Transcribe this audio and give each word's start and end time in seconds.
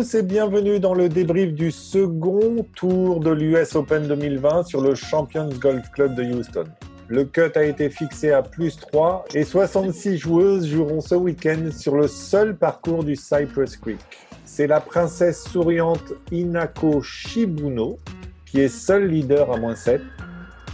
tous 0.00 0.14
et 0.14 0.22
bienvenue 0.22 0.80
dans 0.80 0.94
le 0.94 1.10
débrief 1.10 1.52
du 1.52 1.70
second 1.70 2.64
tour 2.74 3.20
de 3.20 3.28
l'US 3.28 3.74
Open 3.74 4.08
2020 4.08 4.62
sur 4.62 4.80
le 4.80 4.94
Champions 4.94 5.50
Golf 5.60 5.90
Club 5.90 6.14
de 6.14 6.22
Houston. 6.22 6.64
Le 7.08 7.26
cut 7.26 7.52
a 7.54 7.64
été 7.64 7.90
fixé 7.90 8.32
à 8.32 8.40
plus 8.40 8.78
3 8.78 9.26
et 9.34 9.44
66 9.44 10.16
joueuses 10.16 10.66
joueront 10.66 11.02
ce 11.02 11.14
week-end 11.16 11.68
sur 11.70 11.96
le 11.96 12.08
seul 12.08 12.56
parcours 12.56 13.04
du 13.04 13.14
Cypress 13.14 13.76
Creek. 13.76 13.98
C'est 14.46 14.66
la 14.66 14.80
princesse 14.80 15.44
souriante 15.44 16.14
Inako 16.32 17.02
Shibuno 17.02 17.98
qui 18.46 18.60
est 18.60 18.68
seule 18.68 19.06
leader 19.06 19.52
à 19.52 19.58
moins 19.58 19.74
7, 19.76 20.00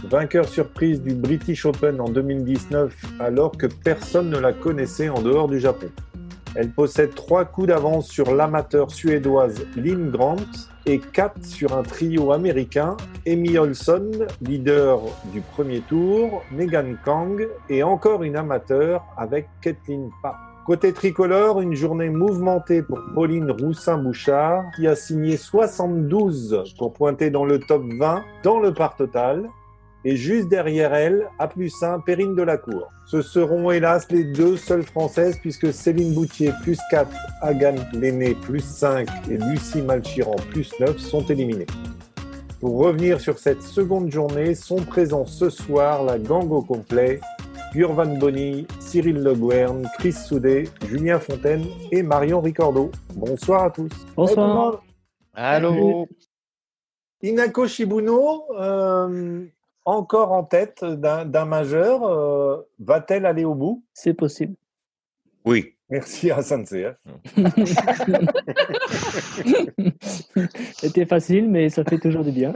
vainqueur 0.05 0.47
surprise 0.47 1.01
du 1.01 1.13
British 1.13 1.65
Open 1.65 1.99
en 1.99 2.07
2019 2.07 2.95
alors 3.19 3.51
que 3.57 3.67
personne 3.67 4.29
ne 4.29 4.39
la 4.39 4.53
connaissait 4.53 5.09
en 5.09 5.21
dehors 5.21 5.49
du 5.49 5.59
Japon. 5.59 5.87
Elle 6.55 6.71
possède 6.71 7.13
trois 7.15 7.45
coups 7.45 7.67
d'avance 7.67 8.07
sur 8.07 8.33
l'amateur 8.33 8.91
suédoise 8.91 9.65
Lynn 9.75 10.09
Grant 10.11 10.37
et 10.85 10.99
quatre 10.99 11.45
sur 11.45 11.77
un 11.77 11.83
trio 11.83 12.31
américain, 12.31 12.97
Amy 13.27 13.57
Olson, 13.57 14.09
leader 14.41 14.99
du 15.33 15.41
premier 15.41 15.81
tour, 15.81 16.43
Megan 16.51 16.97
Kang 17.03 17.47
et 17.69 17.83
encore 17.83 18.23
une 18.23 18.37
amateur 18.37 19.03
avec 19.17 19.47
Kathleen 19.61 20.09
Pa. 20.23 20.37
Côté 20.65 20.91
tricolore, 20.91 21.61
une 21.61 21.75
journée 21.75 22.09
mouvementée 22.09 22.81
pour 22.81 22.99
Pauline 23.15 23.51
Roussin-Bouchard 23.51 24.65
qui 24.75 24.85
a 24.85 24.97
signé 24.97 25.37
72 25.37 26.75
pour 26.77 26.91
pointer 26.91 27.29
dans 27.29 27.45
le 27.45 27.59
top 27.59 27.83
20 27.97 28.23
dans 28.43 28.59
le 28.59 28.73
par 28.73 28.97
total 28.97 29.49
et 30.07 30.15
juste 30.15 30.47
derrière 30.47 30.93
elle, 30.93 31.27
à 31.37 31.49
plus 31.49 31.83
1, 31.83 31.99
Perrine 31.99 32.33
Delacour. 32.33 32.93
Ce 33.07 33.21
seront 33.21 33.71
hélas 33.71 34.09
les 34.09 34.23
deux 34.23 34.55
seules 34.55 34.85
françaises 34.85 35.37
puisque 35.37 35.73
Céline 35.73 36.13
Boutier 36.13 36.53
plus 36.63 36.79
4, 36.89 37.11
Agan 37.41 37.75
Lenné 37.91 38.33
plus 38.33 38.63
5 38.63 39.05
et 39.29 39.35
Lucie 39.35 39.81
Malchiran 39.81 40.37
plus 40.49 40.71
9 40.79 40.97
sont 40.97 41.25
éliminées. 41.25 41.65
Pour 42.61 42.77
revenir 42.77 43.19
sur 43.19 43.37
cette 43.37 43.61
seconde 43.61 44.09
journée, 44.09 44.55
sont 44.55 44.77
présents 44.77 45.25
ce 45.25 45.49
soir 45.49 46.05
la 46.05 46.17
gang 46.17 46.49
au 46.53 46.61
complet, 46.61 47.19
Gurvan 47.73 48.17
Bonny, 48.17 48.65
Cyril 48.79 49.21
Le 49.21 49.35
Guern, 49.35 49.89
Chris 49.99 50.13
Soudet, 50.13 50.69
Julien 50.87 51.19
Fontaine 51.19 51.65
et 51.91 52.01
Marion 52.01 52.39
Ricordo. 52.39 52.91
Bonsoir 53.13 53.63
à 53.65 53.71
tous. 53.71 53.91
Bonsoir. 54.15 54.81
Allô. 55.33 56.07
Inako 57.21 57.67
Shibuno, 57.67 58.45
euh, 58.57 59.47
encore 59.87 60.33
en 60.33 60.43
tête 60.43 60.83
d'un 60.83 61.45
majeur. 61.45 62.03
Euh, 62.03 62.61
va-t-elle 62.79 63.25
aller 63.25 63.45
au 63.45 63.55
bout? 63.55 63.83
C'est 63.93 64.13
possible. 64.13 64.55
Oui. 65.45 65.73
Merci 65.89 66.31
à 66.31 66.41
CF. 66.43 66.97
C'était 70.73 71.05
facile, 71.05 71.49
mais 71.49 71.69
ça 71.69 71.85
fait 71.85 71.97
toujours 71.97 72.25
du 72.25 72.33
bien. 72.33 72.53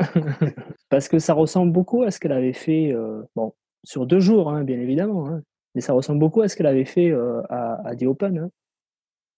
Parce 0.90 1.08
que 1.08 1.18
ça 1.18 1.34
ressemble 1.34 1.72
beaucoup 1.72 2.04
à 2.04 2.12
ce 2.12 2.20
qu'elle 2.20 2.34
avait 2.34 2.52
fait, 2.52 2.92
euh, 2.92 3.22
bon, 3.38 3.54
sur 3.86 4.06
deux 4.06 4.20
jours, 4.20 4.52
hein, 4.52 4.66
bien 4.66 4.82
évidemment, 4.82 5.30
hein, 5.30 5.44
mais 5.76 5.80
ça 5.80 5.94
ressemble 5.94 6.20
beaucoup 6.20 6.42
à 6.42 6.50
ce 6.50 6.58
qu'elle 6.58 6.66
avait 6.66 6.84
fait 6.84 7.10
euh, 7.10 7.42
à, 7.50 7.80
à 7.88 7.96
The 7.96 8.04
Open. 8.04 8.38
Hein. 8.38 8.50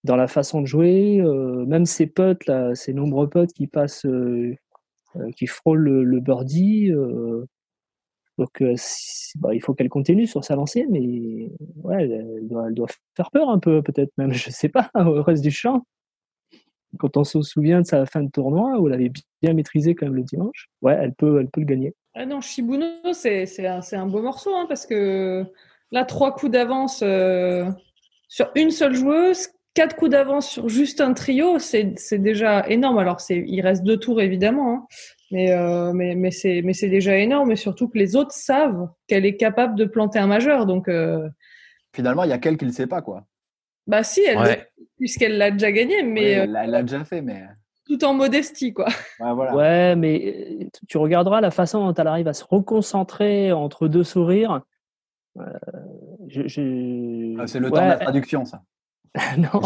Dans 0.03 0.15
la 0.15 0.27
façon 0.27 0.61
de 0.61 0.65
jouer, 0.65 1.21
même 1.67 1.85
ses 1.85 2.07
potes, 2.07 2.47
là, 2.47 2.73
ses 2.75 2.93
nombreux 2.93 3.29
potes 3.29 3.53
qui 3.53 3.67
passent, 3.67 4.05
qui 5.37 5.47
frôlent 5.47 5.79
le, 5.79 6.03
le 6.03 6.19
birdie, 6.19 6.91
donc, 8.37 8.61
euh, 8.61 8.75
bah, 9.35 9.53
il 9.53 9.61
faut 9.61 9.73
qu'elle 9.73 9.89
continue 9.89 10.25
sur 10.25 10.43
sa 10.43 10.55
lancée, 10.55 10.85
mais 10.89 11.51
ouais, 11.83 12.03
elle, 12.03 12.47
doit, 12.47 12.87
faire 13.15 13.29
peur 13.31 13.49
un 13.49 13.59
peu, 13.59 13.81
peut-être 13.81 14.11
même, 14.17 14.31
je 14.33 14.49
sais 14.49 14.69
pas, 14.69 14.89
au 14.95 15.21
reste 15.21 15.43
du 15.43 15.51
champ. 15.51 15.85
Quand 16.99 17.17
on 17.17 17.23
se 17.23 17.41
souvient 17.41 17.81
de 17.81 17.87
sa 17.87 18.05
fin 18.05 18.21
de 18.21 18.29
tournoi, 18.29 18.79
où 18.79 18.87
elle 18.87 18.93
avait 18.93 19.11
bien 19.41 19.53
maîtrisé 19.53 19.95
quand 19.95 20.05
même 20.05 20.15
le 20.15 20.23
dimanche, 20.23 20.69
ouais, 20.81 20.97
elle 20.99 21.13
peut, 21.13 21.39
elle 21.39 21.49
peut 21.49 21.61
le 21.61 21.65
gagner. 21.65 21.95
Ah 22.13 22.25
non, 22.25 22.41
Shibuno, 22.41 22.85
c'est 23.13 23.47
un, 23.65 23.81
un, 23.91 24.05
beau 24.05 24.21
morceau, 24.21 24.55
hein, 24.55 24.65
parce 24.67 24.85
que 24.85 25.43
là, 25.91 26.05
trois 26.05 26.35
coups 26.35 26.51
d'avance 26.51 27.01
euh, 27.03 27.65
sur 28.27 28.51
une 28.55 28.69
seule 28.69 28.93
joueuse, 28.93 29.47
quatre 29.73 29.95
coups 29.95 30.11
d'avance 30.11 30.47
sur 30.47 30.69
juste 30.69 31.01
un 31.01 31.13
trio, 31.13 31.57
c'est 31.57 31.95
déjà 32.13 32.67
énorme. 32.67 32.99
Alors, 32.99 33.17
il 33.29 33.61
reste 33.61 33.83
deux 33.83 33.97
tours, 33.97 34.21
évidemment, 34.21 34.73
hein, 34.73 34.87
mais, 35.33 35.51
euh, 35.51 35.93
mais, 35.93 36.13
mais 36.13 36.29
c'est 36.31 36.89
déjà 36.89 37.17
énorme, 37.17 37.51
et 37.51 37.55
surtout 37.55 37.87
que 37.87 37.97
les 37.97 38.15
autres 38.15 38.33
savent 38.33 38.87
qu'elle 39.07 39.25
est 39.25 39.35
capable 39.35 39.75
de 39.75 39.85
planter 39.85 40.19
un 40.19 40.27
majeur. 40.27 40.67
Donc, 40.67 40.87
euh, 40.87 41.27
Finalement, 41.91 42.23
il 42.23 42.29
y 42.29 42.33
a 42.33 42.37
qu'elle 42.37 42.55
qui 42.55 42.65
ne 42.65 42.69
le 42.69 42.75
sait 42.75 42.85
pas, 42.85 43.01
quoi. 43.01 43.25
Bah 43.87 44.03
si, 44.03 44.21
elle 44.21 44.67
puisqu'elle 44.97 45.39
l'a 45.39 45.49
déjà 45.49 45.71
gagné, 45.71 46.03
mais... 46.03 46.23
elle 46.23 46.51
l'a 46.51 46.83
déjà 46.83 47.03
fait, 47.03 47.23
mais... 47.23 47.41
Tout 47.87 48.05
en 48.05 48.13
modestie, 48.13 48.73
quoi. 48.73 48.85
Ouais, 49.19 49.33
voilà. 49.33 49.55
ouais, 49.55 49.95
mais 49.95 50.69
tu 50.87 50.97
regarderas 50.97 51.41
la 51.41 51.51
façon 51.51 51.85
dont 51.85 51.93
elle 51.95 52.07
arrive 52.07 52.27
à 52.27 52.33
se 52.33 52.45
reconcentrer 52.45 53.51
entre 53.51 53.87
deux 53.87 54.03
sourires. 54.03 54.61
Euh, 55.39 55.43
je, 56.27 57.39
ah, 57.39 57.47
c'est 57.47 57.59
le 57.59 57.71
temps 57.71 57.83
de 57.83 57.89
la 57.89 57.97
traduction, 57.97 58.45
ça. 58.45 58.61
non. 59.37 59.61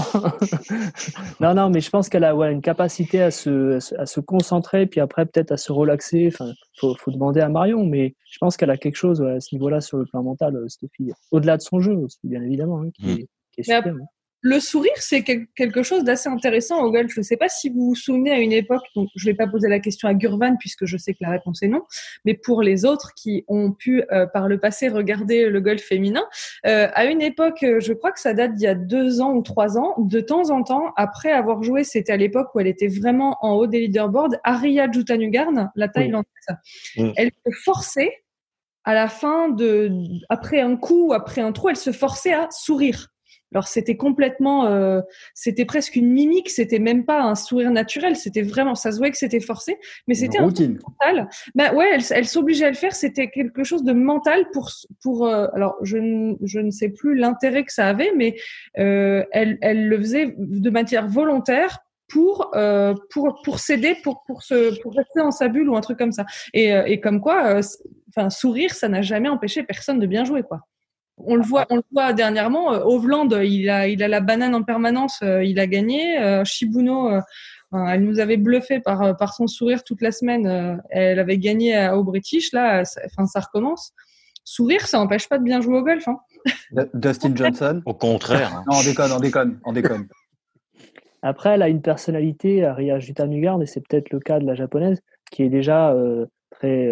non, 1.40 1.54
non, 1.54 1.70
mais 1.70 1.80
je 1.80 1.90
pense 1.90 2.10
qu'elle 2.10 2.26
a 2.26 2.36
ouais, 2.36 2.52
une 2.52 2.62
capacité 2.62 3.22
à 3.22 3.32
se, 3.32 3.80
à 3.98 4.06
se 4.06 4.20
concentrer, 4.20 4.88
puis 4.88 5.00
après 5.00 5.26
peut-être 5.26 5.52
à 5.52 5.58
se 5.58 5.72
relaxer. 5.72 6.30
Enfin, 6.34 6.52
faut, 6.78 6.96
faut 7.00 7.12
demander 7.12 7.40
à 7.40 7.48
Marion, 7.48 7.86
mais 7.86 8.16
je 8.30 8.38
pense 8.40 8.58
qu'elle 8.58 8.72
a 8.72 8.78
quelque 8.78 8.98
chose 8.98 9.22
à 9.22 9.40
ce 9.40 9.56
niveau-là 9.56 9.80
sur 9.80 9.98
le 9.98 10.06
plan 10.06 10.22
mental, 10.22 10.56
euh, 10.56 10.68
cette 10.68 10.92
fille. 10.96 11.14
Au-delà 11.32 11.56
de 11.58 11.62
son 11.62 11.80
jeu 11.80 11.94
aussi, 11.94 12.20
bien 12.24 12.42
évidemment, 12.42 12.82
hein, 12.82 12.90
qui, 12.94 13.06
mmh. 13.06 13.10
est, 13.10 13.28
qui 13.54 13.62
est 13.62 13.64
super. 13.64 13.88
Hein 13.88 14.06
le 14.48 14.60
sourire, 14.60 14.94
c'est 14.96 15.24
quelque 15.24 15.84
chose 15.84 16.04
d'assez 16.04 16.30
intéressant 16.30 16.82
au 16.82 16.92
golf. 16.92 17.12
Je 17.14 17.20
ne 17.20 17.24
sais 17.24 17.38
pas 17.38 17.50
si 17.50 17.70
vous 17.70 17.90
vous 17.90 17.96
souvenez 17.96 18.32
à 18.32 18.40
une 18.40 18.54
époque, 18.54 18.84
donc 18.96 19.10
je 19.16 19.28
ne 19.28 19.32
vais 19.32 19.36
pas 19.36 19.48
poser 19.48 19.68
la 19.68 19.80
question 19.80 20.08
à 20.08 20.14
Gurvan 20.14 20.56
puisque 20.58 20.86
je 20.86 20.98
sais 20.98 21.14
que 21.14 21.20
la 21.22 21.32
réponse 21.32 21.62
est 21.64 21.68
non, 21.68 21.84
mais 22.24 22.34
pour 22.34 22.62
les 22.62 22.86
autres 22.86 23.14
qui 23.14 23.44
ont 23.48 23.72
pu 23.74 24.04
euh, 24.12 24.26
par 24.26 24.48
le 24.48 24.60
passé 24.60 24.88
regarder 24.88 25.50
le 25.50 25.60
golf 25.60 25.82
féminin, 25.82 26.24
euh, 26.66 26.88
à 26.94 27.06
une 27.06 27.22
époque, 27.22 27.62
euh, 27.64 27.80
je 27.80 27.94
crois 27.94 28.12
que 28.12 28.20
ça 28.20 28.34
date 28.34 28.56
d'il 28.56 28.64
y 28.64 28.68
a 28.68 28.76
deux 28.76 29.20
ans 29.20 29.34
ou 29.34 29.42
trois 29.42 29.78
ans, 29.78 29.96
de 29.98 30.22
temps 30.22 30.50
en 30.50 30.64
temps, 30.64 30.94
après 30.96 31.32
avoir 31.32 31.62
joué, 31.62 31.84
c'était 31.84 32.14
à 32.14 32.18
l'époque 32.18 32.48
où 32.56 32.60
elle 32.60 32.68
était 32.68 32.88
vraiment 32.88 33.38
en 33.42 33.54
haut 33.54 33.68
des 33.68 33.82
leaderboards, 33.82 34.36
Aria 34.44 34.90
Jutanugarn, 34.90 35.72
la 35.76 35.88
Thaïlandaise, 35.90 36.28
elle 36.96 37.32
se 37.46 37.52
forçait 37.64 38.14
à 38.86 38.94
la 38.94 39.10
fin 39.10 39.50
de, 39.50 39.92
après 40.30 40.62
un 40.62 40.78
coup, 40.78 41.12
après 41.14 41.42
un 41.42 41.52
trou, 41.52 41.68
elle 41.68 41.76
se 41.76 41.92
forçait 41.92 42.34
à 42.34 42.48
sourire 42.52 43.10
alors 43.54 43.68
c'était 43.68 43.98
complètement, 43.98 44.66
euh, 44.66 45.02
c'était 45.34 45.66
presque 45.66 45.96
une 45.96 46.12
mimique, 46.12 46.50
c'était 46.50 46.80
même 46.80 47.06
pas 47.06 47.22
un 47.22 47.36
sourire 47.36 47.72
naturel, 47.72 48.16
c'était 48.16 48.42
vraiment, 48.42 48.76
ça 48.76 48.92
se 48.92 48.98
voyait 48.98 49.12
que 49.12 49.18
c'était 49.18 49.40
forcé, 49.40 49.78
mais 50.08 50.14
c'était 50.14 50.40
un 50.40 50.46
routine. 50.46 50.80
mental. 50.88 51.30
Ben 51.56 51.74
ouais, 51.74 51.90
elle, 51.94 52.04
elle 52.12 52.28
s'obligeait 52.28 52.66
à 52.66 52.70
le 52.70 52.76
faire, 52.76 52.94
c'était 52.94 53.30
quelque 53.30 53.64
chose 53.64 53.84
de 53.84 53.94
mental 53.94 54.50
pour 54.52 54.70
pour. 55.02 55.28
Euh, 55.28 55.48
alors 55.54 55.76
je 55.82 55.98
ne 55.98 56.36
je 56.44 56.60
ne 56.60 56.72
sais 56.72 56.90
plus 56.90 57.16
l'intérêt 57.16 57.64
que 57.64 57.74
ça 57.74 57.88
avait, 57.88 58.12
mais 58.16 58.36
euh, 58.78 59.24
elle 59.32 59.58
elle 59.62 59.88
le 59.88 59.98
faisait 59.98 60.36
de 60.38 60.70
manière 60.70 61.08
volontaire 61.08 61.80
pour 62.10 62.52
euh, 62.56 62.94
pour 63.12 63.42
pour 63.44 63.60
céder 63.60 63.96
pour 64.04 64.24
pour 64.26 64.44
se 64.44 64.80
pour 64.82 64.94
rester 64.94 65.20
dans 65.20 65.32
sa 65.32 65.48
bulle 65.48 65.70
ou 65.70 65.76
un 65.76 65.82
truc 65.82 65.98
comme 65.98 66.12
ça 66.12 66.26
et 66.54 66.74
euh, 66.74 66.86
et 66.86 67.00
comme 67.00 67.22
quoi 67.22 67.60
enfin 68.10 68.30
sourire 68.30 68.74
ça 68.74 68.88
n'a 68.88 69.02
jamais 69.02 69.30
empêché 69.30 69.64
personne 69.64 70.00
de 70.00 70.08
bien 70.08 70.24
jouer 70.24 70.44
quoi 70.44 70.62
on 71.18 71.36
le 71.36 71.44
voit, 71.44 71.66
on 71.70 71.78
le 71.78 71.84
voit 71.92 72.14
dernièrement. 72.14 72.74
Euh, 72.74 72.84
Hovland, 72.84 73.30
il 73.44 73.70
a, 73.70 73.88
il 73.88 74.04
a 74.04 74.08
la 74.08 74.22
banane 74.22 74.56
en 74.56 74.64
permanence. 74.64 75.20
Euh, 75.24 75.44
il 75.44 75.60
a 75.60 75.68
gagné. 75.68 76.20
Euh, 76.20 76.44
Shibuno, 76.46 77.10
elle 77.74 78.04
nous 78.04 78.20
avait 78.20 78.38
bluffé 78.38 78.80
par, 78.80 79.18
par 79.18 79.34
son 79.34 79.48
sourire 79.48 79.84
toute 79.84 80.02
la 80.02 80.12
semaine. 80.12 80.82
Elle 80.90 81.20
avait 81.20 81.38
gagné 81.38 81.90
au 81.90 82.04
British. 82.04 82.54
Là, 82.54 82.86
ça, 82.86 83.02
enfin, 83.06 83.26
ça 83.26 83.42
recommence. 83.42 83.94
Sourire, 84.46 84.88
ça 84.88 85.00
n'empêche 85.00 85.28
pas 85.28 85.38
de 85.38 85.44
bien 85.44 85.60
jouer 85.60 85.80
au 85.80 85.84
golf. 85.84 86.08
Hein. 86.08 86.20
Dustin 86.94 87.36
Johnson? 87.36 87.82
Au 87.86 87.94
contraire. 87.94 88.56
Hein. 88.56 88.64
Non, 88.68 88.78
on 88.80 88.84
déconne, 88.84 89.12
on 89.12 89.20
déconne, 89.20 89.60
on 89.66 89.74
déconne. 89.74 90.08
Après, 91.22 91.50
elle 91.50 91.62
a 91.62 91.68
une 91.68 91.82
personnalité, 91.82 92.64
Aria 92.64 93.00
Jutanugard, 93.00 93.62
et 93.62 93.66
c'est 93.66 93.82
peut-être 93.86 94.12
le 94.12 94.20
cas 94.20 94.40
de 94.40 94.46
la 94.46 94.56
japonaise, 94.56 95.02
qui 95.32 95.44
est 95.44 95.50
déjà 95.50 95.94
très 96.52 96.90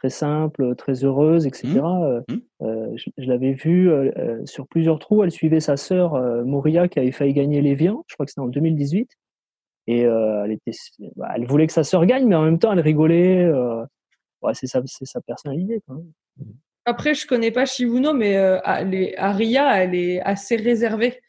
très 0.00 0.08
simple, 0.08 0.74
très 0.76 1.04
heureuse, 1.04 1.46
etc. 1.46 1.68
Mmh. 1.68 1.78
Euh, 1.78 2.20
mmh. 2.28 2.40
euh, 2.62 2.96
je, 2.96 3.28
l'avais 3.28 3.52
vue 3.52 3.90
euh, 3.90 4.40
sur 4.46 4.66
plusieurs 4.66 4.98
trous. 4.98 5.22
Elle 5.22 5.30
suivait 5.30 5.60
sa 5.60 5.76
sœur 5.76 6.12
Moria 6.44 6.88
qui 6.88 6.98
avait 6.98 7.12
failli 7.12 7.34
gagner 7.34 7.60
l'Evian. 7.60 8.02
Je 8.08 8.14
crois 8.14 8.24
que 8.24 8.32
c'était 8.32 8.40
en 8.40 8.48
2018. 8.48 9.10
Et 9.86 10.00
elle, 10.00 10.52
était, 10.52 10.76
bah, 11.16 11.32
elle 11.34 11.46
voulait 11.46 11.66
que 11.66 11.72
sa 11.72 11.84
sœur 11.84 12.06
gagne, 12.06 12.26
mais 12.26 12.36
en 12.36 12.44
même 12.44 12.58
temps, 12.58 12.72
elle 12.72 12.80
rigolait. 12.80 13.50
Ouais, 14.42 14.54
c'est 14.54 14.66
sa, 14.66 14.80
sa 14.86 15.20
personnalité. 15.20 15.82
Après, 16.86 17.14
je 17.14 17.26
connais 17.26 17.50
pas 17.50 17.66
Shibuno, 17.66 18.14
mais 18.14 18.36
Aria, 18.36 19.82
elle 19.82 19.94
est 19.94 20.20
assez 20.20 20.56
réservée. 20.56 21.20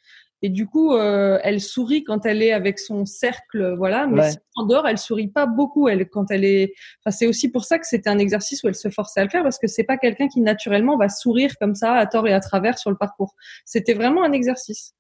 Et 0.43 0.49
du 0.49 0.65
coup, 0.65 0.93
euh, 0.93 1.39
elle 1.43 1.61
sourit 1.61 2.03
quand 2.03 2.25
elle 2.25 2.41
est 2.41 2.51
avec 2.51 2.79
son 2.79 3.05
cercle, 3.05 3.75
voilà. 3.77 4.07
Mais 4.07 4.31
en 4.55 4.65
dehors, 4.65 4.88
elle 4.88 4.97
sourit 4.97 5.27
pas 5.27 5.45
beaucoup. 5.45 5.88
Elle, 5.88 6.09
quand 6.09 6.31
elle 6.31 6.43
est, 6.43 6.73
enfin, 6.99 7.15
c'est 7.15 7.27
aussi 7.27 7.49
pour 7.49 7.63
ça 7.63 7.77
que 7.77 7.85
c'était 7.85 8.09
un 8.09 8.17
exercice 8.17 8.63
où 8.63 8.67
elle 8.67 8.75
se 8.75 8.89
forçait 8.89 9.19
à 9.19 9.23
le 9.23 9.29
faire 9.29 9.43
parce 9.43 9.59
que 9.59 9.67
c'est 9.67 9.83
pas 9.83 9.97
quelqu'un 9.97 10.27
qui 10.27 10.41
naturellement 10.41 10.97
va 10.97 11.09
sourire 11.09 11.53
comme 11.59 11.75
ça 11.75 11.93
à 11.93 12.05
tort 12.07 12.27
et 12.27 12.33
à 12.33 12.39
travers 12.39 12.79
sur 12.79 12.89
le 12.89 12.97
parcours. 12.97 13.35
C'était 13.65 13.93
vraiment 13.93 14.23
un 14.23 14.31
exercice. 14.31 14.95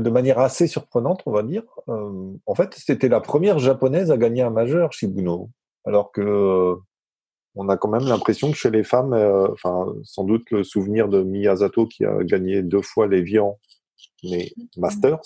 de 0.00 0.10
manière 0.10 0.38
assez 0.38 0.68
surprenante, 0.68 1.22
on 1.26 1.32
va 1.32 1.42
dire. 1.42 1.64
Euh, 1.88 2.32
en 2.46 2.54
fait, 2.54 2.74
c'était 2.76 3.08
la 3.08 3.20
première 3.20 3.58
japonaise 3.58 4.12
à 4.12 4.16
gagner 4.16 4.42
un 4.42 4.50
majeur, 4.50 4.92
Shibuno. 4.92 5.50
Alors 5.84 6.12
que 6.12 6.76
on 7.56 7.68
a 7.68 7.76
quand 7.76 7.88
même 7.88 8.06
l'impression 8.06 8.52
que 8.52 8.56
chez 8.56 8.70
les 8.70 8.84
femmes, 8.84 9.12
euh, 9.12 9.48
enfin, 9.52 9.92
sans 10.04 10.22
doute 10.22 10.48
le 10.52 10.62
souvenir 10.62 11.08
de 11.08 11.22
Miyazato 11.22 11.86
qui 11.86 12.04
a 12.04 12.22
gagné 12.22 12.62
deux 12.62 12.82
fois 12.82 13.08
les 13.08 13.20
Vian, 13.20 13.58
mais 14.24 14.52
Masters. 14.76 15.20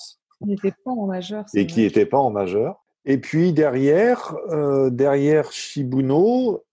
Qui 0.44 0.56
pas 0.56 0.91
en 0.91 1.06
majeur. 1.06 1.44
Et 1.55 1.67
qui 1.67 1.81
n'était 1.81 2.06
pas 2.06 2.19
en 2.19 2.31
majeur. 2.31 2.85
Et 3.05 3.19
puis 3.19 3.53
derrière, 3.53 4.37
euh, 4.50 4.91
derrière 4.91 5.53
Shibuno, 5.53 6.65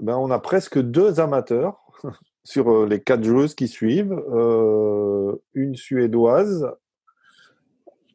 ben, 0.00 0.16
on 0.16 0.30
a 0.30 0.38
presque 0.38 0.78
deux 0.80 1.20
amateurs 1.20 1.80
sur 2.44 2.70
euh, 2.70 2.86
les 2.86 3.00
quatre 3.00 3.24
joueuses 3.24 3.54
qui 3.54 3.68
suivent. 3.68 4.22
Euh, 4.32 5.34
une 5.54 5.74
suédoise. 5.76 6.68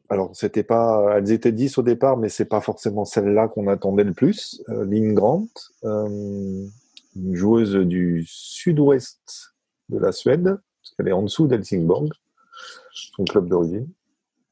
Alors, 0.08 0.30
c'était 0.34 0.62
pas, 0.62 1.16
elles 1.16 1.32
étaient 1.32 1.52
dix 1.52 1.76
au 1.78 1.82
départ, 1.82 2.16
mais 2.16 2.28
c'est 2.28 2.44
pas 2.44 2.60
forcément 2.60 3.04
celle-là 3.04 3.48
qu'on 3.48 3.68
attendait 3.68 4.04
le 4.04 4.12
plus. 4.12 4.62
Euh, 4.68 4.84
Lynn 4.84 5.14
Grant, 5.14 5.48
une 5.82 6.70
joueuse 7.32 7.74
du 7.74 8.24
sud-ouest 8.26 9.54
de 9.88 9.98
la 9.98 10.12
Suède, 10.12 10.44
parce 10.44 10.94
qu'elle 10.96 11.08
est 11.08 11.12
en 11.12 11.22
dessous 11.22 11.46
d'Helsingborg, 11.46 12.08
son 12.92 13.24
club 13.24 13.48
d'origine. 13.48 13.88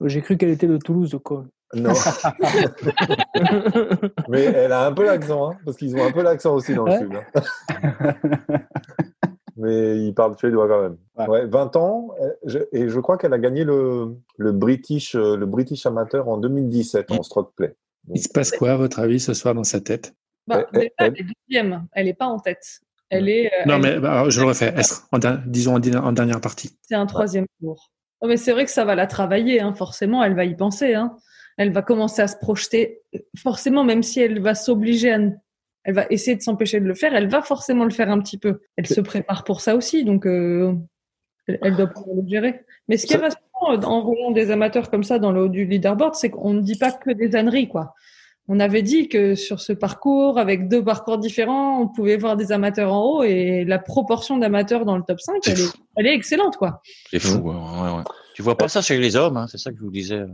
J'ai 0.05 0.21
cru 0.21 0.37
qu'elle 0.37 0.51
était 0.51 0.67
de 0.67 0.79
Toulouse, 0.79 1.17
quoi. 1.23 1.47
Non. 1.75 1.93
Mais 4.29 4.43
elle 4.43 4.73
a 4.73 4.87
un 4.87 4.93
peu 4.93 5.05
l'accent, 5.05 5.51
hein, 5.51 5.57
parce 5.65 5.77
qu'ils 5.77 5.97
ont 5.97 6.05
un 6.05 6.13
peu 6.13 6.23
l'accent 6.23 6.55
aussi 6.55 6.75
dans 6.75 6.85
le 6.85 6.99
sud. 6.99 7.13
Hein. 7.15 7.25
Mais 9.57 9.99
ils 9.99 10.13
parlent 10.13 10.37
suédois 10.37 10.69
quand 10.69 10.83
même. 10.83 10.97
Ouais. 11.29 11.47
20 11.47 11.77
ans, 11.77 12.15
et 12.73 12.89
je 12.89 13.01
crois 13.01 13.17
qu'elle 13.17 13.33
a 13.33 13.39
gagné 13.39 13.65
le, 13.65 14.17
le, 14.37 14.53
British, 14.53 15.15
le 15.15 15.47
British 15.47 15.87
Amateur 15.87 16.29
en 16.29 16.37
2017 16.37 17.11
en 17.11 17.23
stroke 17.23 17.55
play. 17.55 17.75
Il 18.13 18.21
se 18.21 18.29
passe 18.29 18.51
quoi, 18.51 18.73
à 18.73 18.77
votre 18.77 18.99
avis, 18.99 19.21
ce 19.21 19.35
soir 19.35 19.55
dans 19.55 19.65
sa 19.65 19.81
tête? 19.81 20.15
Bah, 20.47 20.67
elle, 20.73 20.91
elle, 20.99 21.15
est 21.17 21.27
deuxième, 21.49 21.87
elle 21.93 22.07
n'est 22.07 22.15
pas 22.15 22.27
en 22.27 22.39
tête. 22.39 22.81
Elle 23.11 23.29
est, 23.29 23.51
non, 23.67 23.79
mais 23.79 24.01
bah, 24.01 24.25
je 24.29 24.41
le 24.41 24.47
refais. 24.47 24.75
En, 25.13 25.19
disons 25.47 25.77
en, 25.77 26.13
dernière 26.13 26.41
partie. 26.41 26.77
C'est 26.81 26.95
un 26.95 27.07
troisième 27.07 27.47
tour. 27.61 27.92
Oh, 28.23 28.29
mais 28.29 28.37
c'est 28.39 28.53
vrai 28.53 28.65
que 28.65 28.71
ça 28.71 28.85
va 28.85 28.95
la 28.95 29.07
travailler, 29.07 29.61
hein, 29.61 29.75
forcément, 29.75 30.25
elle 30.25 30.35
va 30.35 30.45
y 30.45 30.57
penser. 30.57 30.95
Hein 30.95 31.17
elle 31.57 31.73
va 31.73 31.83
commencer 31.83 32.23
à 32.23 32.29
se 32.29 32.37
projeter. 32.37 33.01
Forcément, 33.37 33.85
même 33.85 34.03
si 34.03 34.21
elle 34.21 34.41
va 34.41 34.55
s'obliger 34.55 35.13
à, 35.13 35.19
elle 35.85 35.95
va 35.95 36.07
essayer 36.11 36.37
de 36.37 36.43
s'empêcher 36.43 36.81
de 36.81 36.87
le 36.87 36.95
faire, 36.95 37.15
elle 37.15 37.29
va 37.29 37.43
forcément 37.43 37.85
le 37.85 37.91
faire 37.91 38.11
un 38.11 38.21
petit 38.21 38.39
peu. 38.39 38.61
Elle 38.77 38.87
se 38.87 39.01
prépare 39.01 39.45
pour 39.45 39.61
ça 39.61 39.75
aussi, 39.77 40.05
donc 40.05 40.27
euh, 40.27 40.75
elle 41.49 41.77
doit 41.77 41.89
pouvoir 41.89 42.17
le 42.17 42.29
gérer. 42.29 42.65
Mais 42.89 42.97
ce 42.97 43.07
qui 43.07 43.15
est 43.15 43.17
rassurant 43.17 43.73
euh, 43.73 43.81
en 43.83 44.03
roulant 44.03 44.31
des 44.31 44.51
amateurs 44.51 44.91
comme 44.91 45.05
ça 45.05 45.19
dans 45.19 45.33
le 45.33 45.43
haut 45.43 45.49
du 45.49 45.65
leaderboard, 45.65 46.15
c'est 46.15 46.31
qu'on 46.31 46.55
ne 46.55 46.61
dit 46.61 46.79
pas 46.79 46.93
que 46.93 47.11
des 47.11 47.35
âneries, 47.37 47.69
quoi. 47.69 47.95
On 48.49 48.59
avait 48.59 48.83
dit 48.83 49.09
que 49.09 49.35
sur 49.35 49.61
ce 49.61 49.73
parcours, 49.73 50.39
avec 50.39 50.69
deux 50.69 50.83
parcours 50.83 51.19
différents, 51.19 51.81
on 51.81 51.89
pouvait 51.89 52.17
voir 52.17 52.37
des 52.37 52.51
amateurs 52.51 52.93
en 52.93 53.03
haut 53.05 53.23
et 53.23 53.65
la 53.65 53.79
proportion 53.79 54.37
d'amateurs 54.37 54.85
dans 54.85 54.97
le 54.97 55.05
top 55.07 55.21
5, 55.21 55.37
elle 55.47 55.61
est, 55.61 55.73
elle 55.97 56.07
est, 56.07 56.15
excellente, 56.15 56.57
quoi. 56.57 56.83
C'est 57.11 57.21
fou, 57.21 57.39
ouais, 57.39 57.55
ouais, 57.55 58.03
Tu 58.35 58.43
vois 58.43 58.57
pas 58.57 58.69
ça 58.69 58.83
chez 58.83 58.99
les 58.99 59.15
hommes, 59.15 59.37
hein, 59.37 59.47
c'est 59.49 59.59
ça 59.59 59.71
que 59.71 59.79
je 59.79 59.83
vous 59.83 59.93
disais. 59.93 60.17
Euh, 60.17 60.27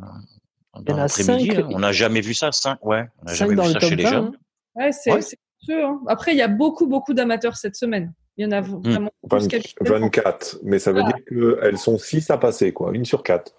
a 0.86 1.08
cinq. 1.08 1.42
Hein. 1.50 1.68
On 1.70 1.80
n'a 1.80 1.92
jamais 1.92 2.20
vu 2.20 2.32
ça, 2.32 2.50
cinq, 2.50 2.84
ouais. 2.84 3.04
On 3.20 3.26
n'a 3.26 3.34
jamais 3.34 3.54
vu 3.54 3.72
ça 3.72 3.80
chez 3.80 3.96
les 3.96 4.06
jeunes. 4.06 4.32
Hein. 4.34 4.84
Ouais, 4.84 4.92
c'est 4.92 5.36
sûr. 5.60 5.86
Hein. 5.86 6.00
Après, 6.06 6.32
il 6.32 6.38
y 6.38 6.42
a 6.42 6.48
beaucoup, 6.48 6.86
beaucoup 6.86 7.12
d'amateurs 7.12 7.56
cette 7.56 7.76
semaine. 7.76 8.14
Il 8.38 8.44
y 8.44 8.46
en 8.46 8.52
a 8.52 8.62
hmm. 8.62 8.82
vraiment 8.84 9.10
mmh. 9.24 9.68
24, 9.82 10.60
mais 10.62 10.78
ça 10.78 10.92
veut 10.92 11.02
dire 11.02 11.18
qu'elles 11.28 11.78
sont 11.78 11.98
6 11.98 12.30
à 12.30 12.38
passer, 12.38 12.72
quoi, 12.72 12.92
une 12.94 13.04
sur 13.04 13.22
quatre. 13.22 13.52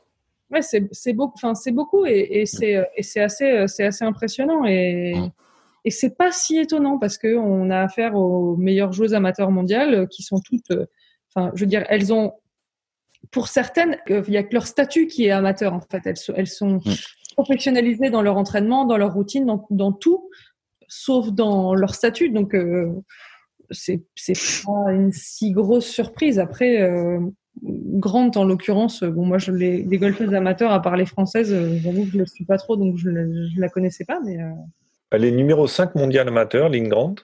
Ouais, 0.52 0.62
c'est 0.62 1.14
beaucoup, 1.14 1.34
enfin 1.36 1.54
c'est 1.54 1.72
beaucoup 1.72 2.06
et, 2.06 2.42
et 2.42 2.46
c'est 2.46 2.84
c'est 3.02 3.22
assez 3.22 3.66
c'est 3.68 3.86
assez 3.86 4.04
impressionnant 4.04 4.66
et 4.66 5.14
mmh. 5.16 5.32
et 5.86 5.92
c'est 5.92 6.18
pas 6.18 6.32
si 6.32 6.58
étonnant 6.58 6.98
parce 6.98 7.20
que 7.20 7.38
on 7.38 7.70
a 7.70 7.82
affaire 7.82 8.16
aux 8.16 8.56
meilleures 8.58 8.92
joueuses 8.92 9.14
amateurs 9.14 9.52
mondiales 9.52 10.08
qui 10.08 10.24
sont 10.24 10.40
toutes, 10.40 10.72
enfin 11.30 11.52
je 11.54 11.62
veux 11.62 11.70
dire, 11.70 11.86
elles 11.90 12.12
ont 12.12 12.34
pour 13.32 13.48
certaines, 13.48 13.98
il 14.08 14.24
n'y 14.30 14.38
a 14.38 14.44
que 14.44 14.54
leur 14.54 14.66
statut 14.66 15.08
qui 15.08 15.26
est 15.26 15.32
amateur 15.32 15.74
en 15.74 15.82
fait. 15.82 16.02
Elles, 16.06 16.16
elles 16.36 16.48
sont 16.48 16.78
mm. 16.78 16.94
professionnalisées 17.36 18.10
dans 18.10 18.22
leur 18.22 18.38
entraînement, 18.38 18.86
dans 18.86 18.98
leur 18.98 19.14
routine, 19.14 19.46
dans, 19.46 19.68
dans 19.70 19.92
tout, 19.92 20.30
sauf 20.88 21.30
dans 21.32 21.76
leur 21.76 21.94
statut. 21.94 22.30
Donc 22.30 22.56
euh, 22.56 22.92
c'est 23.72 24.04
c'est 24.16 24.38
pas 24.66 24.92
une 24.92 25.12
si 25.12 25.52
grosse 25.52 25.88
surprise. 25.88 26.40
Après, 26.40 26.82
euh, 26.82 27.20
Grande 27.62 28.38
en 28.38 28.46
l'occurrence, 28.46 29.04
bon 29.04 29.26
moi 29.26 29.38
je 29.38 29.52
les, 29.52 29.84
les 29.84 29.98
golfeuses 29.98 30.34
amateurs 30.34 30.72
à 30.72 30.82
part 30.82 30.96
les 30.96 31.06
françaises, 31.06 31.52
euh, 31.52 31.78
j'avoue 31.82 32.04
que 32.04 32.12
je 32.12 32.16
ne 32.16 32.22
le 32.22 32.26
suis 32.26 32.46
pas 32.46 32.58
trop, 32.58 32.78
donc 32.78 32.98
je 32.98 33.10
ne 33.10 33.60
la 33.60 33.70
connaissais 33.70 34.06
pas. 34.06 34.20
Mais 34.24 34.42
euh. 34.42 34.52
elle 35.12 35.26
est 35.26 35.32
numéro 35.32 35.68
5 35.68 35.96
mondial 35.96 36.28
amateur, 36.28 36.70
Lynn 36.70 36.88
Grant. 36.88 37.16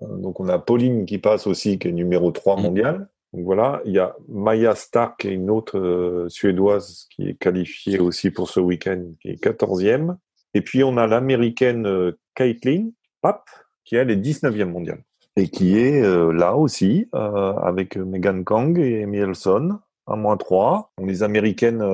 Donc 0.00 0.40
on 0.40 0.48
a 0.48 0.58
Pauline 0.58 1.06
qui 1.06 1.18
passe 1.18 1.46
aussi, 1.46 1.78
qui 1.78 1.88
est 1.88 1.92
numéro 1.92 2.30
3 2.30 2.56
mm. 2.56 2.62
mondial. 2.62 3.08
Donc 3.32 3.44
voilà, 3.44 3.82
il 3.84 3.92
y 3.92 3.98
a 3.98 4.16
Maya 4.28 4.74
Stark, 4.74 5.24
une 5.24 5.50
autre 5.50 5.78
euh, 5.78 6.28
suédoise 6.28 7.06
qui 7.10 7.28
est 7.28 7.34
qualifiée 7.34 7.98
aussi 7.98 8.30
pour 8.30 8.48
ce 8.48 8.60
week-end, 8.60 9.02
qui 9.20 9.28
est 9.28 9.42
14e. 9.42 10.16
Et 10.54 10.62
puis 10.62 10.82
on 10.84 10.96
a 10.96 11.06
l'américaine 11.06 11.86
euh, 11.86 12.12
Caitlin 12.34 12.90
Papp, 13.20 13.44
qui 13.84 13.96
elle 13.96 14.10
est 14.10 14.16
19e 14.16 14.64
mondiale. 14.64 15.02
Et 15.36 15.48
qui 15.48 15.78
est 15.78 16.02
euh, 16.02 16.32
là 16.32 16.56
aussi, 16.56 17.08
avec 17.12 17.96
Megan 17.96 18.44
Kang 18.44 18.78
et 18.78 19.04
Mielson, 19.06 19.78
à 20.06 20.16
moins 20.16 20.36
3. 20.36 20.92
les 21.02 21.22
américaines, 21.22 21.84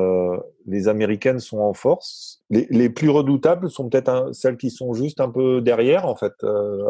les 0.66 0.88
américaines 0.88 1.40
sont 1.40 1.58
en 1.58 1.72
force. 1.72 2.42
Les, 2.50 2.90
plus 2.90 3.08
redoutables 3.08 3.70
sont 3.70 3.88
peut-être 3.88 4.30
celles 4.32 4.56
qui 4.56 4.70
sont 4.70 4.92
juste 4.94 5.20
un 5.20 5.30
peu 5.30 5.60
derrière, 5.60 6.06
en 6.06 6.14
fait, 6.14 6.34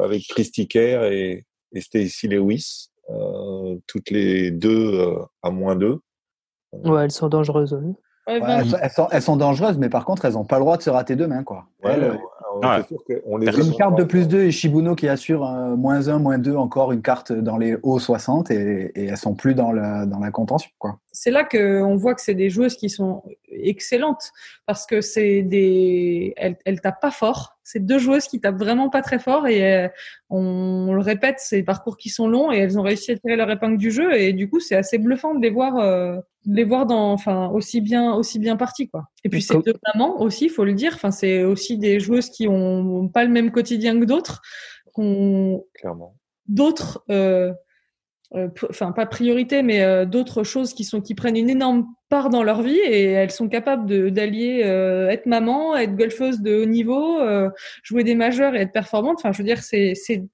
avec 0.02 0.24
Christy 0.28 0.68
Kerr 0.68 1.04
et, 1.04 1.46
et 1.72 1.80
Stacy 1.80 2.28
Lewis. 2.28 2.90
Euh, 3.10 3.78
toutes 3.86 4.10
les 4.10 4.50
deux 4.50 5.00
euh, 5.00 5.18
à 5.42 5.50
moins 5.50 5.76
deux. 5.76 6.00
Ouais, 6.72 7.04
elles 7.04 7.10
sont 7.10 7.28
dangereuses. 7.28 7.78
Elles, 8.26 9.22
sont, 9.22 9.36
dangereuses, 9.36 9.78
mais 9.78 9.88
par 9.88 10.04
contre, 10.04 10.24
elles 10.24 10.34
n'ont 10.34 10.44
pas 10.44 10.56
le 10.56 10.62
droit 10.62 10.76
de 10.76 10.82
se 10.82 10.90
rater 10.90 11.16
demain. 11.16 11.42
Quoi. 11.42 11.64
Euh, 11.84 12.14
on 13.26 13.36
les 13.36 13.58
une 13.58 13.74
carte 13.74 13.96
de 13.96 14.04
plus 14.04 14.28
2 14.28 14.42
et 14.42 14.50
Shibuno 14.50 14.94
qui 14.94 15.08
assure 15.08 15.44
moins 15.76 16.08
1, 16.08 16.18
moins 16.18 16.38
2, 16.38 16.54
encore 16.54 16.92
une 16.92 17.02
carte 17.02 17.32
dans 17.32 17.56
les 17.56 17.76
hauts 17.82 17.98
60 17.98 18.50
et, 18.50 18.92
et 18.94 19.06
elles 19.06 19.16
sont 19.16 19.34
plus 19.34 19.54
dans 19.54 19.72
la, 19.72 20.06
dans 20.06 20.18
la 20.18 20.30
contention. 20.30 20.70
Quoi. 20.78 20.98
C'est 21.10 21.30
là 21.30 21.44
qu'on 21.44 21.96
voit 21.96 22.14
que 22.14 22.20
c'est 22.20 22.34
des 22.34 22.50
joueuses 22.50 22.76
qui 22.76 22.90
sont 22.90 23.22
excellentes 23.50 24.32
parce 24.66 24.86
que 24.86 25.00
c'est 25.00 25.42
des, 25.42 26.32
elles, 26.36 26.56
elles 26.64 26.80
tapent 26.80 27.00
pas 27.00 27.10
fort. 27.10 27.56
C'est 27.64 27.84
deux 27.84 27.98
joueuses 27.98 28.26
qui 28.26 28.40
tapent 28.40 28.58
vraiment 28.58 28.90
pas 28.90 29.02
très 29.02 29.18
fort 29.18 29.46
et 29.46 29.88
on, 30.30 30.92
le 30.92 31.00
répète, 31.00 31.36
c'est 31.38 31.56
des 31.56 31.62
parcours 31.62 31.96
qui 31.96 32.08
sont 32.08 32.28
longs 32.28 32.50
et 32.50 32.58
elles 32.58 32.78
ont 32.78 32.82
réussi 32.82 33.12
à 33.12 33.16
tirer 33.16 33.36
leur 33.36 33.50
épingle 33.50 33.78
du 33.78 33.90
jeu 33.90 34.14
et 34.14 34.32
du 34.32 34.50
coup 34.50 34.58
c'est 34.58 34.74
assez 34.74 34.98
bluffant 34.98 35.34
de 35.34 35.40
les 35.40 35.50
voir, 35.50 35.76
de 35.76 36.54
les 36.54 36.64
voir 36.64 36.86
dans, 36.86 37.12
enfin 37.12 37.48
aussi 37.48 37.80
bien, 37.80 38.14
aussi 38.14 38.38
bien 38.38 38.56
partis 38.56 38.88
quoi. 38.88 39.04
Et 39.24 39.28
puis 39.28 39.42
c'est 39.42 39.62
deux 39.64 39.74
mamans 39.94 40.20
aussi, 40.20 40.48
faut 40.48 40.64
le 40.64 40.74
dire. 40.74 40.92
Enfin 40.94 41.12
c'est 41.12 41.44
aussi 41.44 41.78
des 41.78 42.00
joueuses 42.00 42.30
qui 42.30 42.48
ont 42.48 43.08
pas 43.08 43.24
le 43.24 43.30
même 43.30 43.52
quotidien 43.52 43.98
que 44.00 44.04
d'autres, 44.04 44.42
qu'on 44.92 45.64
d'autres. 46.48 47.04
Euh, 47.10 47.12
euh, 47.12 47.52
enfin 48.68 48.92
pas 48.92 49.06
priorité, 49.06 49.62
mais 49.62 49.82
euh, 49.82 50.06
d'autres 50.06 50.42
choses 50.42 50.72
qui 50.74 50.84
sont 50.84 51.00
qui 51.00 51.14
prennent 51.14 51.36
une 51.36 51.50
énorme 51.50 51.86
part 52.08 52.30
dans 52.30 52.42
leur 52.42 52.62
vie 52.62 52.78
et 52.78 53.04
elles 53.04 53.30
sont 53.30 53.48
capables 53.48 54.10
d'allier 54.10 54.62
euh, 54.64 55.08
être 55.08 55.26
maman, 55.26 55.76
être 55.76 55.94
golfeuse 55.94 56.40
de 56.40 56.62
haut 56.62 56.66
niveau, 56.66 57.18
jouer 57.82 58.04
des 58.04 58.14
majeurs 58.14 58.54
et 58.54 58.60
être 58.60 58.72
performante. 58.72 59.18
Enfin, 59.18 59.32
je 59.32 59.38
veux 59.38 59.44
dire, 59.44 59.62
c'est 59.62 59.94
c'est 59.94 60.24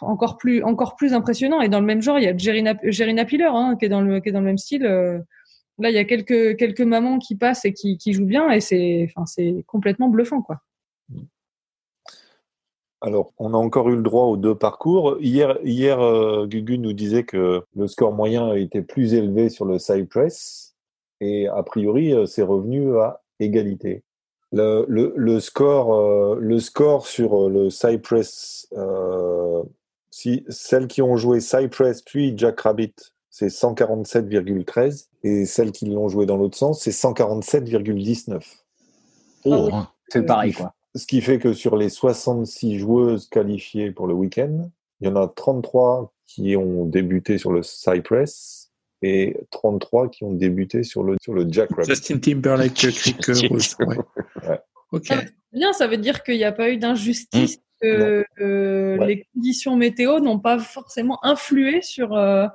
encore 0.00 0.36
plus 0.38 0.62
encore 0.62 0.96
plus 0.96 1.14
impressionnant. 1.14 1.60
Et 1.60 1.68
dans 1.68 1.80
le 1.80 1.86
même 1.86 2.02
genre, 2.02 2.18
il 2.18 2.24
y 2.24 2.28
a 2.28 2.36
Jerina, 2.36 2.74
Jerina 2.84 3.24
Piller 3.24 3.48
hein, 3.50 3.76
qui 3.78 3.86
est 3.86 3.88
dans 3.88 4.00
le 4.02 4.20
qui 4.20 4.28
est 4.28 4.32
dans 4.32 4.40
le 4.40 4.46
même 4.46 4.58
style. 4.58 4.82
là, 4.82 5.90
il 5.90 5.94
y 5.94 5.98
a 5.98 6.04
quelques 6.04 6.56
quelques 6.56 6.80
mamans 6.80 7.18
qui 7.18 7.36
passent 7.36 7.64
et 7.64 7.72
qui 7.72 7.98
qui 7.98 8.12
jouent 8.12 8.26
bien 8.26 8.50
et 8.50 8.60
c'est 8.60 9.08
enfin 9.10 9.26
c'est 9.26 9.64
complètement 9.66 10.08
bluffant 10.08 10.42
quoi. 10.42 10.60
Alors, 13.04 13.34
on 13.36 13.52
a 13.52 13.58
encore 13.58 13.90
eu 13.90 13.96
le 13.96 14.02
droit 14.02 14.24
aux 14.24 14.38
deux 14.38 14.54
parcours. 14.54 15.18
Hier, 15.20 15.58
hier 15.62 16.00
euh, 16.00 16.46
Gugu 16.46 16.78
nous 16.78 16.94
disait 16.94 17.24
que 17.24 17.62
le 17.76 17.86
score 17.86 18.12
moyen 18.12 18.54
était 18.54 18.80
plus 18.80 19.12
élevé 19.12 19.50
sur 19.50 19.66
le 19.66 19.78
Cypress 19.78 20.74
et 21.20 21.46
a 21.46 21.62
priori, 21.62 22.14
euh, 22.14 22.24
c'est 22.24 22.42
revenu 22.42 22.96
à 22.96 23.20
égalité. 23.40 24.02
Le, 24.52 24.86
le, 24.88 25.40
score, 25.40 25.94
euh, 25.94 26.38
le 26.40 26.58
score 26.60 27.06
sur 27.06 27.50
le 27.50 27.68
Cypress, 27.68 28.72
si 30.10 30.42
celles 30.48 30.86
qui 30.86 31.02
ont 31.02 31.18
joué 31.18 31.40
Cypress 31.40 32.00
puis 32.00 32.32
Jack 32.38 32.58
Rabbit, 32.60 32.94
c'est 33.28 33.48
147,13 33.48 35.08
et 35.24 35.44
celles 35.44 35.72
qui 35.72 35.90
l'ont 35.90 36.08
joué 36.08 36.24
dans 36.24 36.38
l'autre 36.38 36.56
sens, 36.56 36.80
c'est 36.80 36.90
147,19. 36.90 38.40
Oh, 39.44 39.68
c'est 40.08 40.24
pareil 40.24 40.54
quoi. 40.54 40.72
Ce 40.94 41.06
qui 41.06 41.20
fait 41.20 41.38
que 41.38 41.52
sur 41.52 41.76
les 41.76 41.88
66 41.88 42.78
joueuses 42.78 43.28
qualifiées 43.28 43.90
pour 43.90 44.06
le 44.06 44.14
week-end, 44.14 44.70
il 45.00 45.08
y 45.08 45.10
en 45.10 45.16
a 45.16 45.26
33 45.28 46.12
qui 46.26 46.56
ont 46.56 46.84
débuté 46.84 47.36
sur 47.38 47.52
le 47.52 47.62
Cypress 47.62 48.70
et 49.02 49.36
33 49.50 50.08
qui 50.08 50.24
ont 50.24 50.32
débuté 50.32 50.82
sur 50.84 51.02
le, 51.02 51.16
sur 51.20 51.34
le 51.34 51.46
Jack 51.50 51.70
Rabbit. 51.70 51.88
Justin 51.88 52.18
Timberlake, 52.18 52.74
Crick 52.74 53.26
Rose. 53.50 53.76
Ouais. 53.86 53.96
Ouais. 54.48 54.60
Ok. 54.92 55.08
Bien, 55.52 55.72
ça 55.72 55.86
veut 55.88 55.96
dire 55.98 56.22
qu'il 56.22 56.36
n'y 56.36 56.44
a 56.44 56.52
pas 56.52 56.70
eu 56.70 56.76
d'injustice, 56.78 57.58
que 57.80 58.24
euh, 58.40 58.96
Ouais. 58.98 59.06
les 59.06 59.26
conditions 59.34 59.76
météo 59.76 60.20
n'ont 60.20 60.38
pas 60.38 60.58
forcément 60.58 61.18
influé 61.24 61.82
sur, 61.82 62.14
euh, 62.16 62.46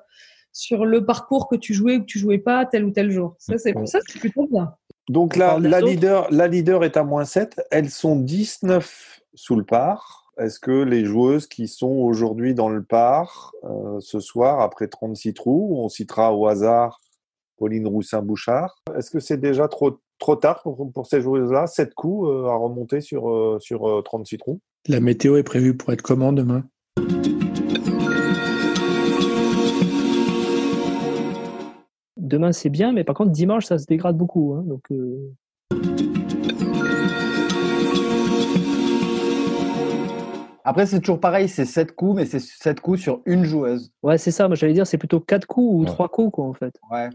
sur 0.54 0.86
le 0.86 1.06
parcours 1.06 1.48
que 1.50 1.56
tu 1.58 1.74
jouais 1.74 1.98
ou 1.98 2.02
que 2.02 2.06
tu 2.06 2.20
jouais 2.20 2.38
pas 2.40 2.66
tel 2.66 2.86
ou 2.86 2.92
tel 2.92 3.12
jour. 3.12 3.36
Ça, 3.38 3.58
c'est 3.58 3.76
Ouais. 3.78 3.86
ça, 3.86 4.00
c'est 4.08 4.20
plutôt 4.20 4.48
bien. 4.48 4.74
Donc 5.10 5.36
On 5.36 5.60
la, 5.60 5.82
leader, 5.82 6.28
la 6.32 6.48
leader 6.48 6.84
est 6.84 6.96
à 6.96 7.04
moins 7.04 7.26
7. 7.26 7.60
Elles 7.72 7.90
sont 7.90 8.16
19 8.16 9.22
sous 9.34 9.56
le 9.56 9.64
par. 9.64 10.32
Est-ce 10.38 10.60
que 10.60 10.72
les 10.72 11.04
joueuses 11.04 11.48
qui 11.48 11.68
sont 11.68 11.88
aujourd'hui 11.88 12.54
dans 12.54 12.70
le 12.70 12.82
par 12.82 13.52
euh, 13.66 14.00
ce 14.00 14.22
soir, 14.22 14.62
après 14.62 14.88
36 14.88 15.34
trous, 15.34 15.76
on 15.78 15.90
citera 15.90 16.34
au 16.34 16.48
hasard 16.48 17.02
Pauline 17.60 17.88
Roussin-Bouchard, 17.88 18.82
est-ce 18.98 19.12
que 19.12 19.20
c'est 19.20 19.38
déjà 19.38 19.68
trop, 19.68 20.00
trop 20.18 20.36
tard 20.36 20.62
pour, 20.64 20.92
pour 20.92 21.06
ces 21.06 21.22
joueuses-là? 21.22 21.68
7 21.68 21.94
coups 21.94 22.30
euh, 22.30 22.46
à 22.46 22.56
remonter 22.56 23.02
sur, 23.02 23.30
euh, 23.30 23.58
sur 23.60 23.88
euh, 23.88 24.02
36 24.02 24.38
trous? 24.38 24.62
La 24.88 25.02
météo 25.02 25.36
est 25.36 25.44
prévue 25.44 25.76
pour 25.76 25.92
être 25.92 26.02
comment 26.02 26.32
demain? 26.32 26.64
Demain, 32.30 32.52
c'est 32.52 32.70
bien, 32.70 32.92
mais 32.92 33.04
par 33.04 33.16
contre, 33.16 33.32
dimanche, 33.32 33.66
ça 33.66 33.80
se 33.80 33.88
dégrade 33.88 34.16
beaucoup. 34.16 34.54
hein, 34.54 34.64
donc, 34.68 34.84
euh, 34.92 35.34
Après, 40.64 40.86
c'est 40.86 41.00
toujours 41.00 41.20
pareil, 41.20 41.50
c'est 41.50 41.66
7 41.66 41.94
coups, 41.96 42.16
mais 42.18 42.26
c'est 42.26 42.40
7 42.40 42.80
coups 42.82 43.00
sur 43.02 43.22
une 43.26 43.44
joueuse. 43.44 43.92
ouais, 44.04 44.18
c'est 44.20 44.30
ça. 44.32 44.48
Moi, 44.48 44.56
j'allais 44.56 44.74
dire, 44.74 44.86
c'est 44.86 44.98
plutôt 45.00 45.20
4 45.20 45.48
coups 45.48 45.74
ou 45.74 45.80
Ouais. 45.82 45.86
3 45.88 46.10
coups, 46.10 46.32
quoi, 46.34 46.46
en 46.46 46.54
fait. 46.54 46.76
Ouais. 46.92 47.10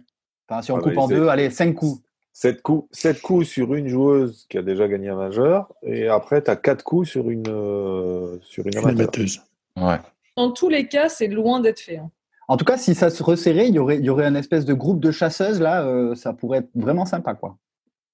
Enfin, 0.49 0.63
si 0.63 0.73
on 0.73 0.77
Ah 0.77 0.81
coupe 0.81 0.95
bah, 0.95 1.03
en 1.03 1.09
deux, 1.09 1.29
allez, 1.29 1.51
5 1.51 1.75
coups. 1.75 2.01
7 2.33 2.63
coups, 2.63 2.89
7 2.91 3.21
coups 3.23 3.47
sur 3.47 3.75
une 3.75 3.87
joueuse 3.87 4.47
qui 4.49 4.59
a 4.59 4.63
déjà 4.63 4.89
gagné 4.89 5.09
un 5.11 5.15
majeur, 5.17 5.73
et 5.85 6.09
après, 6.09 6.43
tu 6.43 6.51
as 6.51 6.57
4 6.57 6.83
coups 6.83 7.09
sur 7.09 7.31
une, 7.31 7.45
euh, 7.49 8.39
sur 8.43 8.67
une 8.67 8.73
Une 8.73 8.79
amateur. 8.79 9.03
amateuse. 9.05 9.41
Ouais. 9.77 9.99
Dans 10.37 10.51
tous 10.51 10.69
les 10.69 10.89
cas, 10.89 11.09
c'est 11.09 11.29
loin 11.29 11.61
d'être 11.61 11.79
fait. 11.79 11.99
hein. 11.99 12.11
En 12.49 12.57
tout 12.57 12.65
cas, 12.65 12.77
si 12.77 12.95
ça 12.95 13.11
se 13.11 13.23
resserrait, 13.23 13.69
il 13.69 13.75
y 13.75 13.79
aurait, 13.79 13.99
il 13.99 14.05
y 14.05 14.11
aurait 14.11 14.27
un 14.27 14.35
espèce 14.35 14.65
de 14.65 14.75
groupe 14.75 15.01
de 15.01 15.11
chasseuses, 15.11 15.61
là, 15.61 15.83
euh, 15.87 16.15
ça 16.15 16.33
pourrait 16.33 16.59
être 16.59 16.71
vraiment 16.75 17.07
sympa, 17.07 17.35
quoi. 17.35 17.57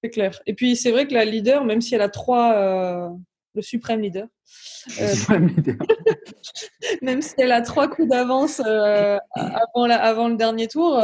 C'est 0.03 0.11
clair. 0.11 0.39
Et 0.47 0.55
puis, 0.55 0.77
c'est 0.77 0.93
vrai 0.93 1.07
que 1.07 1.15
la 1.15 1.25
leader, 1.25 1.65
même 1.65 1.81
si 1.81 1.95
elle 1.95 2.01
a 2.03 2.09
trois, 2.09 2.55
euh, 2.55 3.09
le 3.55 3.63
suprême 3.63 4.01
leader, 4.01 4.27
euh, 5.01 5.07
même 7.03 7.21
si 7.23 7.35
elle 7.39 7.53
a 7.53 7.61
trois 7.63 7.89
coups 7.89 8.09
d'avance 8.09 8.61
avant, 8.61 9.87
la- 9.87 10.01
avant 10.03 10.29
le 10.29 10.37
dernier 10.37 10.69
tour, 10.69 11.03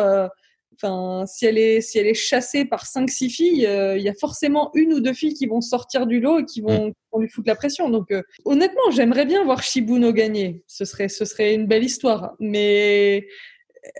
enfin, 0.74 1.24
si 1.26 1.46
elle 1.46 1.58
est, 1.58 1.80
si 1.80 1.98
elle 1.98 2.06
est 2.06 2.14
chassée 2.14 2.64
par 2.64 2.86
cinq, 2.86 3.10
six 3.10 3.28
filles, 3.30 3.68
il 3.96 4.02
y 4.02 4.08
a 4.08 4.14
forcément 4.14 4.70
une 4.74 4.92
ou 4.94 5.00
deux 5.00 5.14
filles 5.14 5.34
qui 5.34 5.46
vont 5.46 5.60
sortir 5.60 6.06
du 6.06 6.20
lot 6.20 6.38
et 6.40 6.44
qui 6.44 6.60
vont, 6.60 6.92
qui 7.16 7.20
vont 7.20 7.22
lui 7.22 7.28
foutre 7.28 7.48
la 7.48 7.54
pression. 7.56 7.88
Donc, 7.90 8.10
euh, 8.10 8.22
honnêtement, 8.44 8.90
j'aimerais 8.90 9.26
bien 9.26 9.44
voir 9.44 9.62
Shibuno 9.62 10.12
gagner. 10.12 10.62
Ce 10.66 10.84
serait, 10.84 11.08
ce 11.08 11.24
serait 11.24 11.54
une 11.54 11.66
belle 11.66 11.84
histoire. 11.84 12.34
Mais 12.40 13.26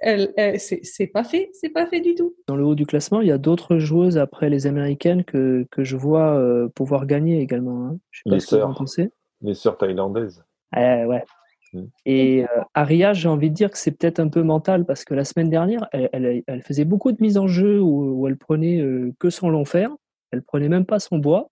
elle, 0.03 0.33
elle- 0.37 0.59
c'est 0.61 0.81
c'est 0.83 1.07
pas 1.07 1.25
fait, 1.25 1.51
c'est 1.53 1.69
pas 1.71 1.87
fait 1.87 2.01
du 2.01 2.15
tout. 2.15 2.35
Dans 2.47 2.57
le 2.57 2.65
haut 2.65 2.75
du 2.75 2.87
classement, 2.87 3.21
il 3.21 3.29
y 3.29 3.33
a 3.33 3.39
d'autres 3.39 3.79
joueuses 3.79 4.19
après 4.19 4.51
les 4.51 4.67
américaines 4.67 5.25
que, 5.25 5.67
que 5.71 5.85
je 5.85 5.97
vois 5.97 6.35
euh, 6.39 6.69
pouvoir 6.75 7.07
gagner 7.07 7.41
également. 7.41 7.87
hein. 7.87 7.99
Je 8.11 8.19
sais 8.21 8.31
pas 8.31 8.35
Les 8.35 8.41
ce 8.41 8.47
que 8.47 8.57
vous 8.57 8.63
en 8.63 8.67
sœurs. 8.69 8.79
pensez. 8.79 9.11
Les 9.43 9.55
sœurs 9.55 9.79
thaïlandaises. 9.79 10.45
Eh, 10.77 11.05
ouais. 11.05 11.25
Mm. 11.73 11.83
Et 12.07 12.45
euh, 12.45 12.63
Aria, 12.75 13.13
j'ai 13.13 13.29
envie 13.29 13.51
de 13.51 13.55
dire 13.55 13.71
que 13.71 13.79
c'est 13.79 13.93
peut-être 13.93 14.19
un 14.19 14.29
peu 14.29 14.43
mental 14.43 14.85
parce 14.87 15.05
que 15.05 15.15
la 15.15 15.25
semaine 15.25 15.51
dernière, 15.51 15.87
elle, 15.93 16.09
elle, 16.13 16.43
elle 16.47 16.63
faisait 16.63 16.85
beaucoup 16.85 17.13
de 17.13 17.19
mises 17.21 17.39
en 17.39 17.47
jeu 17.47 17.81
où, 17.81 18.21
où 18.23 18.27
elle 18.29 18.37
prenait 18.37 18.81
euh, 18.81 19.13
que 19.21 19.31
son 19.31 19.51
long 19.51 19.65
fer. 19.65 19.91
Elle 20.33 20.43
prenait 20.43 20.69
même 20.69 20.87
pas 20.87 20.99
son 20.99 21.19
bois. 21.19 21.51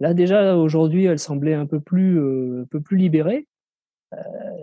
Là 0.00 0.14
déjà 0.14 0.56
aujourd'hui, 0.56 1.04
elle 1.06 1.18
semblait 1.18 1.54
un 1.54 1.66
peu 1.66 1.80
plus, 1.80 2.18
euh, 2.20 2.62
un 2.62 2.66
peu 2.66 2.80
plus 2.80 2.96
libérée. 2.96 3.46
Euh, 4.14 4.18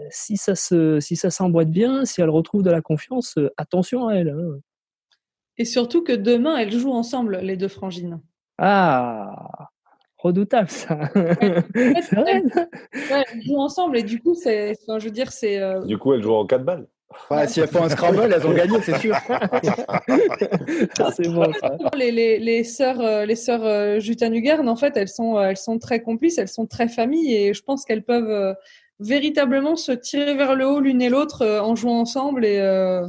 si 0.10 0.38
ça 0.38 0.56
se, 0.56 1.00
si 1.00 1.15
ça 1.15 1.30
s'emboîte 1.30 1.70
bien, 1.70 2.06
si 2.06 2.22
elle 2.22 2.30
retrouve 2.30 2.63
de 2.63 2.72
la 2.72 2.82
confiance, 2.82 3.38
euh, 3.38 3.50
attention 3.58 4.08
à 4.08 4.15
elle. 4.15 4.30
hein. 4.30 4.60
Et 5.58 5.65
surtout 5.65 6.04
que 6.04 6.12
demain, 6.13 6.58
elles 6.58 6.72
jouent 6.72 6.94
ensemble, 6.94 7.38
les 7.42 7.56
deux 7.58 7.68
frangines. 7.68 8.20
Ah, 8.58 9.70
redoutable 10.18 10.70
ça. 10.70 10.98
Ouais, 11.15 11.63
elles 12.94 13.42
jouent 13.44 13.60
ensemble 13.60 13.98
et 13.98 14.04
du 14.04 14.22
coup, 14.22 14.34
c'est, 14.36 14.72
enfin, 14.82 15.00
je 15.00 15.06
veux 15.06 15.12
dire, 15.12 15.32
c'est. 15.32 15.60
euh, 15.62 15.84
Du 15.86 15.98
coup, 15.98 16.13
elles 16.13 16.24
jouent 16.24 16.34
en 16.34 16.46
4 16.46 16.63
balles. 16.65 16.88
Ouais, 17.29 17.47
si 17.47 17.59
elles 17.59 17.67
font 17.67 17.83
un 17.83 17.89
scramble, 17.89 18.31
elles 18.31 18.45
ont 18.45 18.53
gagné, 18.53 18.81
c'est 18.81 18.97
sûr. 19.00 19.15
c'est 21.15 21.27
bon 21.27 21.51
ça. 21.59 21.77
les, 21.95 22.12
les, 22.12 22.39
les 22.39 22.63
sœurs, 22.63 23.00
euh, 23.00 23.25
les 23.25 23.35
sœurs 23.35 23.63
euh, 23.63 24.00
en 24.67 24.75
fait, 24.75 24.97
elles 24.97 25.07
sont, 25.07 25.38
euh, 25.38 25.50
elles 25.50 25.57
sont 25.57 25.79
très 25.79 26.01
complices, 26.01 26.38
elles 26.38 26.47
sont 26.47 26.65
très 26.65 26.88
familles 26.88 27.35
et 27.35 27.53
je 27.53 27.62
pense 27.62 27.85
qu'elles 27.85 28.03
peuvent 28.03 28.29
euh, 28.29 28.53
véritablement 29.00 29.75
se 29.75 29.91
tirer 29.91 30.35
vers 30.35 30.55
le 30.55 30.67
haut 30.67 30.79
l'une 30.79 31.01
et 31.01 31.09
l'autre 31.09 31.41
euh, 31.41 31.62
en 31.62 31.75
jouant 31.75 32.00
ensemble 32.00 32.45
et 32.45 32.59
euh, 32.59 33.07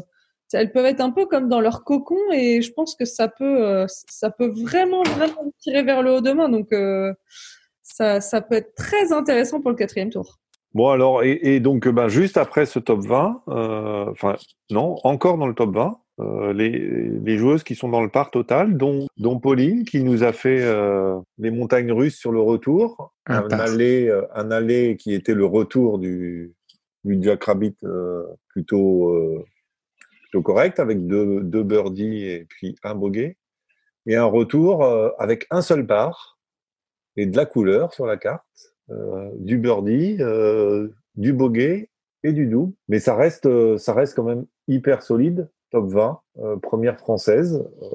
elles 0.53 0.73
peuvent 0.73 0.87
être 0.87 1.01
un 1.01 1.11
peu 1.11 1.27
comme 1.27 1.49
dans 1.49 1.61
leur 1.61 1.85
cocon 1.85 2.19
et 2.33 2.63
je 2.63 2.73
pense 2.73 2.95
que 2.95 3.05
ça 3.05 3.29
peut, 3.29 3.85
ça 3.89 4.31
peut 4.31 4.53
vraiment, 4.55 5.03
vraiment 5.03 5.53
tirer 5.59 5.83
vers 5.83 6.03
le 6.03 6.13
haut 6.13 6.21
demain. 6.21 6.49
Donc, 6.49 6.73
euh, 6.73 7.13
ça, 7.83 8.21
ça 8.21 8.41
peut 8.41 8.57
être 8.57 8.75
très 8.75 9.13
intéressant 9.13 9.61
pour 9.61 9.71
le 9.71 9.77
quatrième 9.77 10.11
tour. 10.11 10.39
Bon, 10.77 10.91
alors, 10.91 11.23
et, 11.23 11.41
et 11.43 11.59
donc, 11.59 11.89
ben, 11.89 12.09
juste 12.09 12.37
après 12.37 12.67
ce 12.67 12.79
top 12.79 13.01
20, 13.01 13.45
euh, 13.49 14.11
enfin, 14.11 14.37
non, 14.71 14.97
encore 15.05 15.39
dans 15.39 15.47
le 15.47 15.55
top 15.55 15.75
20, 15.75 15.99
euh, 16.21 16.53
les, 16.53 16.69
les 16.71 17.39
joueuses 17.39 17.65
qui 17.65 17.75
sont 17.75 17.89
dans 17.89 18.03
le 18.03 18.11
par 18.11 18.31
total, 18.31 18.77
dont, 18.77 19.07
dont 19.17 19.41
Pauline, 19.41 19.87
qui 19.87 20.03
nous 20.03 20.23
a 20.23 20.35
fait 20.35 20.61
euh, 20.61 21.19
les 21.39 21.51
montagnes 21.51 21.93
russes 21.93 22.19
sur 22.19 22.31
le 22.31 22.41
retour, 22.41 23.15
Un 23.25 23.45
un, 23.45 23.59
aller, 23.59 24.09
euh, 24.09 24.27
un 24.35 24.51
aller 24.51 24.99
qui 24.99 25.15
était 25.15 25.33
le 25.33 25.47
retour 25.47 25.99
du, 25.99 26.53
du 27.05 27.23
Jack 27.23 27.45
Rabbit 27.45 27.77
euh, 27.85 28.25
plutôt, 28.49 29.15
euh, 29.15 29.47
plutôt 30.25 30.43
correct, 30.43 30.79
avec 30.79 31.07
deux, 31.07 31.41
deux 31.41 31.63
birdies 31.63 32.27
et 32.27 32.45
puis 32.45 32.77
un 32.83 32.95
bogey, 32.95 33.39
et 34.05 34.15
un 34.17 34.27
retour 34.27 34.85
euh, 34.85 35.09
avec 35.19 35.47
un 35.51 35.63
seul 35.63 35.87
par 35.87 36.39
et 37.17 37.25
de 37.25 37.35
la 37.35 37.47
couleur 37.47 37.95
sur 37.95 38.05
la 38.05 38.19
carte. 38.19 38.45
euh, 38.51 38.76
du 39.39 39.59
birdie, 39.59 40.17
euh, 40.21 40.89
du 41.17 41.33
bogey 41.33 41.91
et 42.23 42.33
du 42.33 42.47
double. 42.47 42.73
Mais 42.89 42.99
ça 42.99 43.15
reste, 43.15 43.47
euh, 43.47 43.79
ça 43.79 43.95
reste 43.95 44.15
quand 44.15 44.25
même 44.25 44.47
hyper 44.69 45.03
solide. 45.03 45.49
Top 45.73 45.89
20, 45.89 46.21
euh, 46.39 46.57
première 46.59 46.97
française. 46.97 47.65
Euh, 47.83 47.87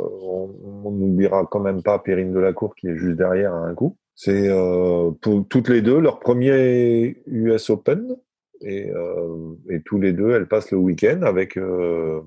on 0.83 0.91
n'oubliera 0.91 1.47
quand 1.49 1.61
même 1.61 1.81
pas 1.81 1.99
Perrine 1.99 2.33
Delacour 2.33 2.75
qui 2.75 2.87
est 2.87 2.97
juste 2.97 3.17
derrière 3.17 3.53
à 3.53 3.59
un 3.59 3.73
coup. 3.73 3.97
C'est 4.13 4.49
euh, 4.49 5.11
pour 5.21 5.47
toutes 5.47 5.69
les 5.69 5.81
deux 5.81 5.99
leur 5.99 6.19
premier 6.19 7.23
US 7.27 7.69
Open 7.69 8.17
et, 8.59 8.91
euh, 8.91 9.55
et 9.69 9.81
tous 9.81 9.99
les 9.99 10.11
deux 10.11 10.31
elles 10.31 10.47
passent 10.47 10.71
le 10.71 10.77
week-end 10.77 11.21
avec 11.21 11.57
euh, 11.57 12.21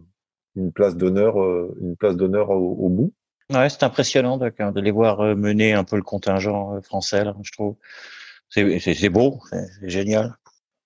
une 0.56 0.73
place 0.73 0.97
d'honneur, 0.97 1.42
euh, 1.42 1.76
une 1.80 1.94
place 1.97 2.16
d'honneur 2.16 2.50
au, 2.50 2.73
au 2.73 2.88
bout. 2.88 3.12
Ouais, 3.52 3.68
c'est 3.68 3.83
impressionnant 3.83 4.38
de, 4.38 4.49
de 4.49 4.80
les 4.80 4.90
voir 4.90 5.21
euh, 5.21 5.35
mener 5.35 5.75
un 5.75 5.85
peu 5.85 5.97
le 5.97 6.02
contingent 6.02 6.75
euh, 6.75 6.80
français, 6.80 7.25
là, 7.25 7.35
je 7.42 7.52
trouve. 7.52 7.76
C'est 8.51 9.09
beau, 9.09 9.41
c'est 9.51 9.89
génial. 9.89 10.35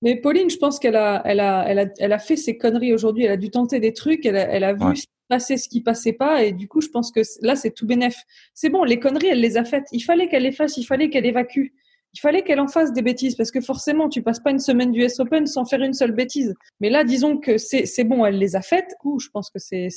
Mais 0.02 0.16
Pauline, 0.16 0.48
je 0.48 0.56
pense 0.56 0.78
qu'elle 0.78 0.96
a, 0.96 1.22
elle 1.24 1.40
a, 1.40 1.64
elle 1.68 1.78
a, 1.80 1.86
elle 1.98 2.12
a 2.12 2.18
fait 2.18 2.36
ses 2.36 2.56
conneries 2.56 2.94
aujourd'hui. 2.94 3.24
Elle 3.24 3.32
a 3.32 3.36
dû 3.36 3.50
tenter 3.50 3.80
des 3.80 3.92
trucs. 3.92 4.24
Elle 4.26 4.36
a, 4.36 4.48
elle 4.48 4.64
a 4.64 4.72
vu 4.72 4.84
Ouais. 4.84 4.94
ce 4.94 5.02
qui 5.02 5.08
passait, 5.28 5.56
ce 5.56 5.68
qui 5.68 5.80
passait 5.82 6.12
pas. 6.12 6.44
Et 6.44 6.52
du 6.52 6.68
coup, 6.68 6.80
je 6.80 6.88
pense 6.88 7.10
que 7.10 7.20
là, 7.42 7.56
c'est 7.56 7.72
tout 7.72 7.84
bénef. 7.86 8.16
C'est 8.54 8.68
bon, 8.70 8.84
les 8.84 9.00
conneries, 9.00 9.28
elle 9.28 9.40
les 9.40 9.56
a 9.56 9.64
faites. 9.64 9.86
Il 9.92 10.00
fallait 10.00 10.28
qu'elle 10.28 10.44
les 10.44 10.52
fasse. 10.52 10.76
Il 10.76 10.84
fallait 10.84 11.10
qu'elle 11.10 11.26
évacue. 11.26 11.66
Il 12.14 12.20
fallait 12.20 12.42
qu'elle 12.42 12.60
en 12.60 12.68
fasse 12.68 12.92
des 12.92 13.02
bêtises 13.02 13.34
parce 13.34 13.50
que 13.50 13.60
forcément, 13.60 14.08
tu 14.08 14.22
passes 14.22 14.40
pas 14.40 14.50
une 14.50 14.60
semaine 14.60 14.92
du 14.92 15.04
US 15.04 15.18
Open 15.20 15.46
sans 15.46 15.64
faire 15.66 15.82
une 15.82 15.92
seule 15.92 16.12
bêtise. 16.12 16.54
Mais 16.80 16.90
là, 16.90 17.04
disons 17.04 17.36
que 17.36 17.58
c'est, 17.58 18.04
bon, 18.04 18.24
elle 18.24 18.38
les 18.38 18.56
a 18.56 18.62
faites. 18.62 18.88
Du 18.88 18.94
coup, 19.00 19.18
je 19.18 19.28
pense 19.28 19.50
que 19.50 19.58
c'est, 19.58 19.88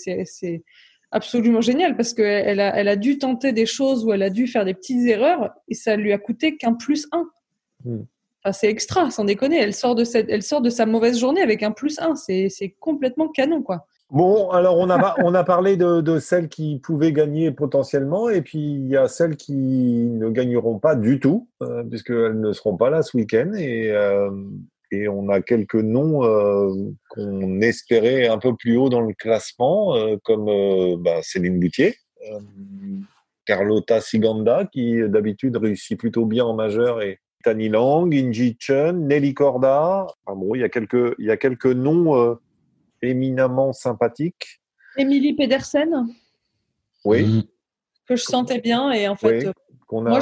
absolument 1.14 1.62
génial 1.62 1.98
parce 1.98 2.14
qu'elle 2.14 2.48
elle 2.48 2.60
a, 2.62 2.74
elle 2.76 2.88
a 2.88 2.96
dû 2.96 3.18
tenter 3.18 3.52
des 3.52 3.66
choses 3.66 4.06
où 4.06 4.14
elle 4.14 4.24
a 4.24 4.30
dû 4.30 4.48
faire 4.48 4.64
des 4.64 4.74
petites 4.74 5.06
erreurs 5.08 5.52
et 5.68 5.76
ça 5.76 5.98
lui 5.98 6.14
a 6.14 6.18
coûté 6.18 6.56
qu'un 6.56 6.74
plus 6.74 7.06
un. 7.12 7.26
Mm. 7.84 8.02
Enfin, 8.44 8.54
c'est 8.54 8.70
extra, 8.70 9.12
sans 9.12 9.26
déconner. 9.26 9.60
Elle 9.60 9.74
sort 9.74 9.96
de 9.96 10.04
cette, 10.04 10.30
elle 10.30 10.44
sort 10.44 10.62
de 10.62 10.70
sa 10.70 10.86
mauvaise 10.86 11.20
journée 11.20 11.42
avec 11.42 11.62
un 11.64 11.72
plus 11.72 12.00
un. 12.00 12.16
C'est, 12.16 12.50
c'est 12.50 12.76
complètement 12.80 13.28
canon, 13.30 13.62
quoi. 13.62 13.86
Bon, 14.10 14.50
alors 14.50 14.78
on 14.78 14.90
a, 14.90 15.16
on 15.24 15.34
a 15.34 15.46
parlé 15.46 15.78
de, 15.78 16.02
de 16.02 16.20
celles 16.20 16.50
qui 16.50 16.80
pouvaient 16.80 17.14
gagner 17.14 17.52
potentiellement, 17.52 18.30
et 18.30 18.42
puis 18.42 18.60
il 18.60 18.88
y 18.90 18.98
a 18.98 19.08
celles 19.08 19.38
qui 19.38 19.56
ne 19.56 20.30
gagneront 20.30 20.80
pas 20.80 20.96
du 20.96 21.22
tout, 21.22 21.48
euh, 21.64 21.82
puisqu'elles 21.86 22.38
ne 22.38 22.52
seront 22.52 22.76
pas 22.76 22.90
là 22.90 23.04
ce 23.04 23.16
week-end, 23.16 23.54
et, 23.54 23.90
euh, 23.90 24.30
et 24.92 25.08
on 25.08 25.30
a 25.30 25.40
quelques 25.40 25.76
noms 25.76 26.26
euh, 26.26 26.74
qu'on 27.10 27.62
espérait 27.62 28.28
un 28.28 28.38
peu 28.38 28.54
plus 28.54 28.76
haut 28.76 28.90
dans 28.90 29.00
le 29.00 29.14
classement, 29.14 29.96
euh, 29.96 30.18
comme 30.26 31.02
bah, 31.02 31.22
Céline 31.22 31.58
Boutier, 31.58 31.96
Carlota 33.46 34.02
Siganda, 34.02 34.66
qui 34.66 35.00
d'habitude 35.08 35.56
réussit 35.56 35.98
plutôt 35.98 36.26
bien 36.26 36.44
en 36.44 36.54
majeur, 36.54 37.02
et 37.02 37.20
Tani 37.42 37.70
Lang, 37.70 38.12
Inji 38.14 38.56
Chen, 38.60 39.08
Nelly 39.08 39.34
Corda. 39.34 40.08
Enfin 40.26 40.38
bon, 40.40 40.56
il 40.56 40.62
y 40.62 40.64
a 40.64 40.70
quelques, 40.70 41.16
il 41.20 41.26
y 41.26 41.32
a 41.32 41.38
quelques 41.38 41.66
noms. 41.66 42.16
euh, 42.16 42.36
éminemment 43.04 43.74
sympathique. 43.74 44.62
Émilie 44.98 45.34
Pedersen? 45.34 46.08
Oui. 47.04 47.50
Que 48.08 48.16
je 48.16 48.24
sentais 48.24 48.60
bien 48.60 48.92
et 48.92 49.08
en 49.08 49.16
fait. 49.16 49.40
Oui, 49.40 49.46
euh, 49.48 49.52
a- 49.52 50.10
Moi, 50.10 50.20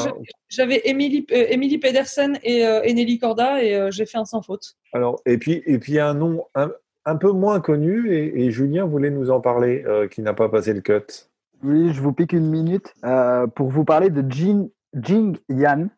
j'avais 0.47 0.81
Émilie 0.85 1.25
euh, 1.31 1.79
Pedersen 1.81 2.39
et, 2.43 2.65
euh, 2.65 2.81
et 2.83 2.93
Nelly 2.93 3.19
Corda 3.19 3.61
et 3.61 3.75
euh, 3.75 3.91
j'ai 3.91 4.05
fait 4.05 4.17
un 4.17 4.25
sans 4.25 4.41
faute. 4.41 4.75
Alors, 4.93 5.19
et 5.25 5.38
puis, 5.38 5.61
et 5.65 5.77
puis, 5.77 5.93
il 5.93 5.95
y 5.95 5.99
a 5.99 6.07
un 6.07 6.13
nom 6.13 6.45
un, 6.55 6.71
un 7.05 7.15
peu 7.17 7.31
moins 7.31 7.59
connu, 7.59 8.13
et, 8.13 8.45
et 8.45 8.51
Julien 8.51 8.85
voulait 8.85 9.11
nous 9.11 9.29
en 9.29 9.41
parler, 9.41 9.83
euh, 9.85 10.07
qui 10.07 10.21
n'a 10.21 10.33
pas 10.33 10.47
passé 10.49 10.73
le 10.73 10.81
cut. 10.81 11.27
Oui, 11.63 11.91
je 11.93 12.01
vous 12.01 12.13
pique 12.13 12.31
une 12.31 12.49
minute 12.49 12.93
euh, 13.03 13.45
pour 13.47 13.67
vous 13.69 13.83
parler 13.83 14.09
de 14.09 14.23
Jing, 14.31 14.69
Jing 14.93 15.38
Yan, 15.49 15.89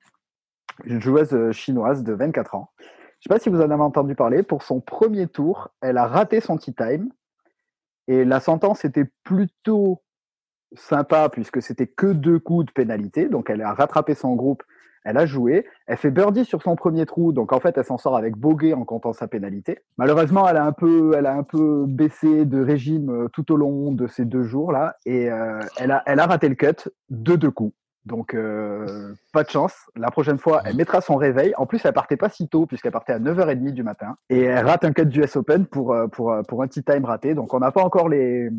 une 0.86 1.02
joueuse 1.02 1.34
euh, 1.34 1.52
chinoise 1.52 2.04
de 2.04 2.14
24 2.14 2.56
ans. 2.56 2.72
Je 2.80 3.30
ne 3.30 3.36
sais 3.36 3.40
pas 3.40 3.44
si 3.44 3.50
vous 3.50 3.62
en 3.62 3.70
avez 3.70 3.84
entendu 3.84 4.16
parler. 4.16 4.42
Pour 4.42 4.64
son 4.64 4.82
premier 4.82 5.28
tour, 5.28 5.70
elle 5.82 5.98
a 5.98 6.08
raté 6.08 6.40
son 6.42 6.58
tea 6.58 6.74
time. 6.74 7.10
Et 8.08 8.26
la 8.26 8.40
sentence 8.40 8.84
était 8.84 9.10
plutôt 9.24 10.02
sympa 10.76 11.30
puisque 11.30 11.62
c'était 11.62 11.88
que 11.88 12.08
deux 12.08 12.40
coups 12.40 12.66
de 12.66 12.72
pénalité. 12.72 13.28
Donc 13.28 13.50
elle 13.50 13.62
a 13.62 13.74
rattrapé 13.74 14.16
son 14.16 14.36
groupe, 14.36 14.64
elle 15.04 15.18
a 15.18 15.26
joué. 15.26 15.66
Elle 15.88 15.98
fait 15.98 16.12
birdie 16.12 16.46
sur 16.46 16.62
son 16.62 16.76
premier 16.76 17.06
trou. 17.06 17.32
Donc 17.32 17.54
en 17.54 17.60
fait, 17.60 17.78
elle 17.78 17.86
s'en 17.86 17.98
sort 17.98 18.18
avec 18.18 18.36
bogey 18.36 18.74
en 18.74 18.86
comptant 18.86 19.14
sa 19.14 19.28
pénalité. 19.28 19.80
Malheureusement, 19.98 20.48
elle 20.48 20.58
a 20.58 20.66
un 20.66 20.72
peu, 20.72 21.14
elle 21.16 21.26
a 21.26 21.34
un 21.34 21.44
peu 21.44 21.86
baissé 21.88 22.46
de 22.46 22.64
régime 22.64 23.10
euh, 23.10 23.28
tout 23.30 23.52
au 23.52 23.56
long 23.56 23.92
de 23.92 24.08
ces 24.08 24.26
deux 24.26 24.44
jours-là. 24.44 24.98
Et 25.06 25.30
euh, 25.30 25.60
elle, 25.78 25.92
a, 25.92 26.04
elle 26.06 26.20
a 26.20 26.26
raté 26.26 26.50
le 26.50 26.56
cut 26.56 26.90
de 27.10 27.36
deux 27.36 27.52
coups. 27.52 27.76
Donc, 28.06 28.34
euh, 28.34 29.14
pas 29.32 29.44
de 29.44 29.50
chance. 29.50 29.74
La 29.96 30.10
prochaine 30.10 30.40
fois, 30.40 30.62
elle 30.66 30.76
mettra 30.76 31.02
son 31.02 31.16
réveil. 31.18 31.54
En 31.58 31.68
plus, 31.68 31.80
elle 31.86 31.94
partait 31.94 32.18
pas 32.18 32.30
si 32.30 32.48
tôt, 32.48 32.66
puisqu'elle 32.66 32.92
partait 32.92 33.14
à 33.14 33.20
9h30 33.20 33.72
du 33.74 33.84
matin. 33.84 34.16
Et 34.30 34.42
elle 34.42 34.66
rate 34.66 34.84
un 34.86 34.92
cut 34.92 35.06
du 35.06 35.22
US 35.22 35.36
Open 35.36 35.68
pour, 35.68 35.94
euh, 35.94 36.08
pour, 36.08 36.32
euh, 36.32 36.42
pour 36.42 36.64
un 36.64 36.68
tea 36.68 36.84
time 36.84 37.06
raté. 37.06 37.36
Donc, 37.36 37.54
on 37.54 37.60
n'a 37.60 37.72
pas 37.72 37.84
encore 37.84 38.10
les, 38.10 38.50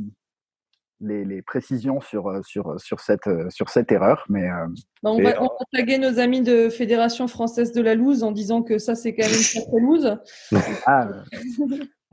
les, 1.01 1.25
les 1.25 1.43
précisions 1.43 2.01
sur, 2.01 2.29
euh, 2.29 2.41
sur, 2.45 2.81
sur, 2.81 3.01
cette, 3.01 3.29
sur 3.51 3.69
cette 3.69 3.91
erreur. 3.91 4.25
Mais 4.29 4.49
euh, 4.49 4.67
Bah, 5.03 5.11
on, 5.11 5.21
va, 5.21 5.43
on 5.43 5.47
va 5.47 5.65
taguer 5.73 5.99
nos 5.99 6.21
amis 6.21 6.43
de 6.43 6.69
Fédération 6.69 7.27
Française 7.27 7.73
de 7.73 7.83
la 7.83 7.97
Loose 7.97 8.23
en 8.23 8.31
disant 8.31 8.63
que 8.63 8.79
ça, 8.79 8.95
c'est 8.95 9.13
quand 9.13 9.25
même 9.25 9.35
une 9.35 9.43
sacrée 9.43 9.81
loose. 9.81 10.17
ah, 10.87 11.09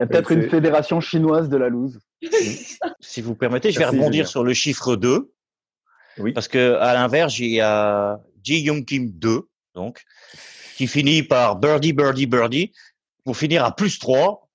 y 0.00 0.02
a 0.02 0.06
peut-être 0.06 0.32
une 0.32 0.48
fédération 0.48 1.00
chinoise 1.00 1.48
de 1.48 1.58
la 1.58 1.68
loose. 1.68 2.00
Si 3.00 3.20
vous 3.20 3.34
permettez, 3.34 3.70
je 3.70 3.78
vais 3.78 3.84
Merci, 3.84 3.96
rebondir 3.98 4.12
Julien. 4.24 4.30
sur 4.30 4.44
le 4.44 4.54
chiffre 4.54 4.96
2. 4.96 5.30
Oui. 6.18 6.32
Parce 6.32 6.48
que 6.48 6.74
à 6.76 6.94
l'inverse, 6.94 7.38
il 7.38 7.50
y 7.50 7.60
a 7.60 8.20
Ji 8.42 8.60
Young 8.60 8.84
Kim 8.84 9.10
2, 9.10 9.42
donc, 9.74 10.02
qui 10.76 10.86
finit 10.86 11.22
par 11.22 11.56
birdie, 11.56 11.92
birdie, 11.92 12.26
birdie, 12.26 12.72
pour 13.24 13.36
finir 13.36 13.64
à 13.64 13.74
plus 13.74 13.98
3 13.98 14.48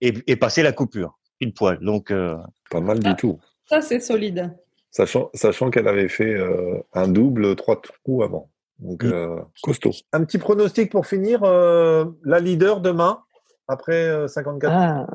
et, 0.00 0.14
et 0.26 0.36
passer 0.36 0.62
la 0.62 0.72
coupure. 0.72 1.18
Une 1.40 1.52
poil. 1.52 1.78
Donc, 1.80 2.10
euh, 2.10 2.36
Pas 2.70 2.80
mal 2.80 3.00
Ah. 3.04 3.08
du 3.10 3.16
tout. 3.16 3.38
Ça, 3.68 3.80
c'est 3.80 4.00
solide. 4.00 4.54
Sachant, 4.90 5.30
sachant 5.34 5.70
qu'elle 5.70 5.88
avait 5.88 6.08
fait 6.08 6.34
euh, 6.34 6.80
un 6.92 7.08
double 7.08 7.54
trois 7.56 7.80
trous 7.80 8.22
avant. 8.22 8.50
Donc, 8.78 9.04
Mm. 9.04 9.12
euh, 9.12 9.36
costaud. 9.62 9.92
Un 10.12 10.24
petit 10.24 10.38
pronostic 10.38 10.90
pour 10.90 11.06
finir. 11.06 11.42
euh, 11.44 12.04
la 12.24 12.40
leader 12.40 12.80
demain, 12.80 13.20
après 13.68 14.04
euh, 14.08 14.26
54 14.26 14.72
Ah, 14.74 15.06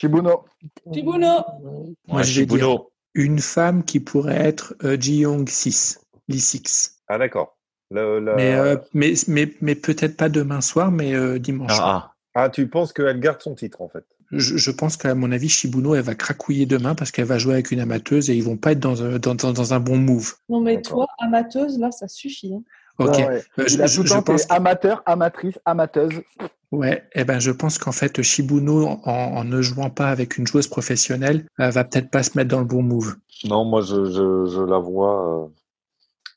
Chibuno. 0.00 0.44
Chibuno. 0.92 1.44
Moi, 2.08 2.18
ouais, 2.18 2.24
Shibuno. 2.24 2.90
Une 3.14 3.38
femme 3.38 3.84
qui 3.84 4.00
pourrait 4.00 4.36
être 4.40 4.74
euh, 4.84 4.96
Ji 5.00 5.18
Young 5.18 5.48
6, 5.48 6.00
Lee 6.28 6.40
6. 6.40 6.96
Ah, 7.08 7.18
d'accord. 7.18 7.56
Le- 7.90 8.18
le- 8.20 8.34
Mais, 8.36 8.54
euh, 8.54 8.76
mais, 8.92 9.14
mais, 9.28 9.52
mais 9.60 9.74
peut-être 9.74 10.16
pas 10.16 10.28
demain 10.28 10.60
soir, 10.60 10.90
mais 10.90 11.14
euh, 11.14 11.38
dimanche. 11.38 11.74
soir. 11.74 12.16
Ah, 12.34 12.42
Ah, 12.44 12.50
tu 12.50 12.66
penses 12.68 12.92
qu'elle 12.92 13.20
garde 13.20 13.40
son 13.40 13.54
titre, 13.54 13.80
en 13.82 13.88
fait? 13.88 14.04
Je, 14.32 14.56
je 14.56 14.70
pense 14.72 14.96
qu'à 14.96 15.14
mon 15.14 15.30
avis, 15.30 15.48
Shibuno, 15.48 15.94
elle 15.94 16.02
va 16.02 16.14
cracouiller 16.16 16.66
demain 16.66 16.94
parce 16.96 17.12
qu'elle 17.12 17.26
va 17.26 17.38
jouer 17.38 17.52
avec 17.54 17.70
une 17.70 17.78
amateuse 17.78 18.30
et 18.30 18.34
ils 18.34 18.42
vont 18.42 18.56
pas 18.56 18.72
être 18.72 18.80
dans, 18.80 19.02
un- 19.04 19.18
dans, 19.18 19.34
dans, 19.36 19.52
dans 19.52 19.74
un 19.74 19.80
bon 19.80 19.96
move. 19.98 20.34
Non, 20.48 20.60
mais 20.60 20.76
D'accord. 20.76 21.06
toi, 21.06 21.06
amateuse, 21.18 21.78
là, 21.78 21.92
ça 21.92 22.08
suffit. 22.08 22.52
hein. 22.54 22.62
Ok. 22.98 23.08
Ouais, 23.18 23.26
ouais. 23.26 23.42
Euh, 23.58 23.64
je, 23.66 24.20
pense, 24.20 24.50
amateur, 24.50 25.02
amatrice, 25.06 25.58
amateuse. 25.64 26.20
ouais, 26.70 27.02
eh 27.14 27.24
ben, 27.24 27.40
je 27.40 27.50
pense 27.50 27.76
qu'en 27.78 27.92
fait, 27.92 28.22
Shibuno, 28.22 28.86
en, 28.86 28.98
en 29.04 29.44
ne 29.44 29.60
jouant 29.62 29.90
pas 29.90 30.08
avec 30.10 30.38
une 30.38 30.46
joueuse 30.46 30.68
professionnelle, 30.68 31.44
euh, 31.60 31.70
va 31.70 31.84
peut-être 31.84 32.10
pas 32.10 32.22
se 32.22 32.36
mettre 32.38 32.50
dans 32.50 32.60
le 32.60 32.66
bon 32.66 32.82
move. 32.82 33.16
Non, 33.44 33.64
moi, 33.64 33.80
je, 33.82 34.04
je, 34.06 34.46
je 34.54 34.62
la 34.62 34.78
vois. 34.78 35.44
euh, 35.44 35.48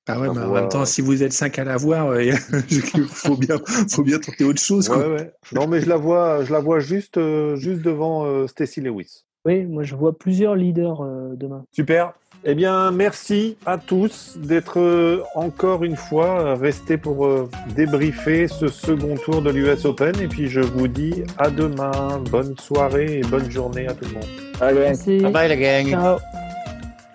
Ah 0.08 0.20
ouais, 0.20 0.30
mais 0.34 0.42
en 0.42 0.54
même 0.54 0.70
temps, 0.70 0.86
si 0.86 1.02
vous 1.02 1.22
êtes 1.22 1.34
cinq 1.34 1.60
à 1.60 1.64
la 1.64 1.78
voir, 1.78 2.20
il 2.20 2.34
faut 3.08 3.38
bien, 3.38 3.58
faut 3.90 4.04
bien 4.04 4.18
tenter 4.20 4.44
autre 4.44 4.62
chose. 4.62 4.88
quoi. 4.90 4.98
ouais, 4.98 5.08
ouais. 5.14 5.34
Non, 5.54 5.68
mais 5.68 5.80
je 5.82 5.88
la 5.90 5.98
vois, 5.98 6.44
je 6.44 6.52
la 6.52 6.60
vois 6.60 6.80
juste, 6.80 7.18
euh, 7.18 7.56
juste 7.56 7.82
devant 7.82 8.26
euh, 8.26 8.48
Stacy 8.48 8.82
Lewis. 8.82 9.26
oui, 9.46 9.64
moi 9.66 9.84
je 9.84 9.96
vois 9.96 10.18
plusieurs 10.18 10.56
leaders 10.56 11.02
euh, 11.04 11.36
demain. 11.36 11.64
Super. 11.72 12.14
Eh 12.50 12.56
bien, 12.56 12.92
merci 12.92 13.58
à 13.66 13.78
tous 13.78 14.38
d'être 14.38 14.80
euh, 14.80 15.22
encore 15.36 15.84
une 15.84 15.98
fois 15.98 16.56
restés 16.56 16.98
pour 16.98 17.26
euh, 17.26 17.50
débriefer 17.76 18.48
ce 18.48 18.70
second 18.70 19.16
tour 19.16 19.42
de 19.42 19.52
l'US 19.52 19.84
Open. 19.84 20.18
Et 20.22 20.30
puis, 20.30 20.48
je 20.48 20.62
vous 20.62 20.88
dis 20.88 21.24
à 21.38 21.50
demain. 21.50 22.24
Bonne 22.32 22.58
soirée 22.58 23.20
et 23.20 23.22
bonne 23.22 23.52
journée 23.52 23.88
à 23.88 23.94
tout 23.94 24.06
le 24.06 24.14
monde. 24.14 24.28
Allez. 24.62 24.80
Merci. 24.80 25.20
bye 25.20 25.34
bye 25.34 25.50
la 25.50 25.58
gang. 25.58 25.90
Ciao. 25.90 26.18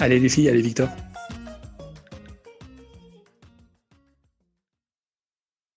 Allez 0.00 0.18
les 0.18 0.28
filles, 0.28 0.50
allez 0.50 0.60
Victor. 0.60 0.88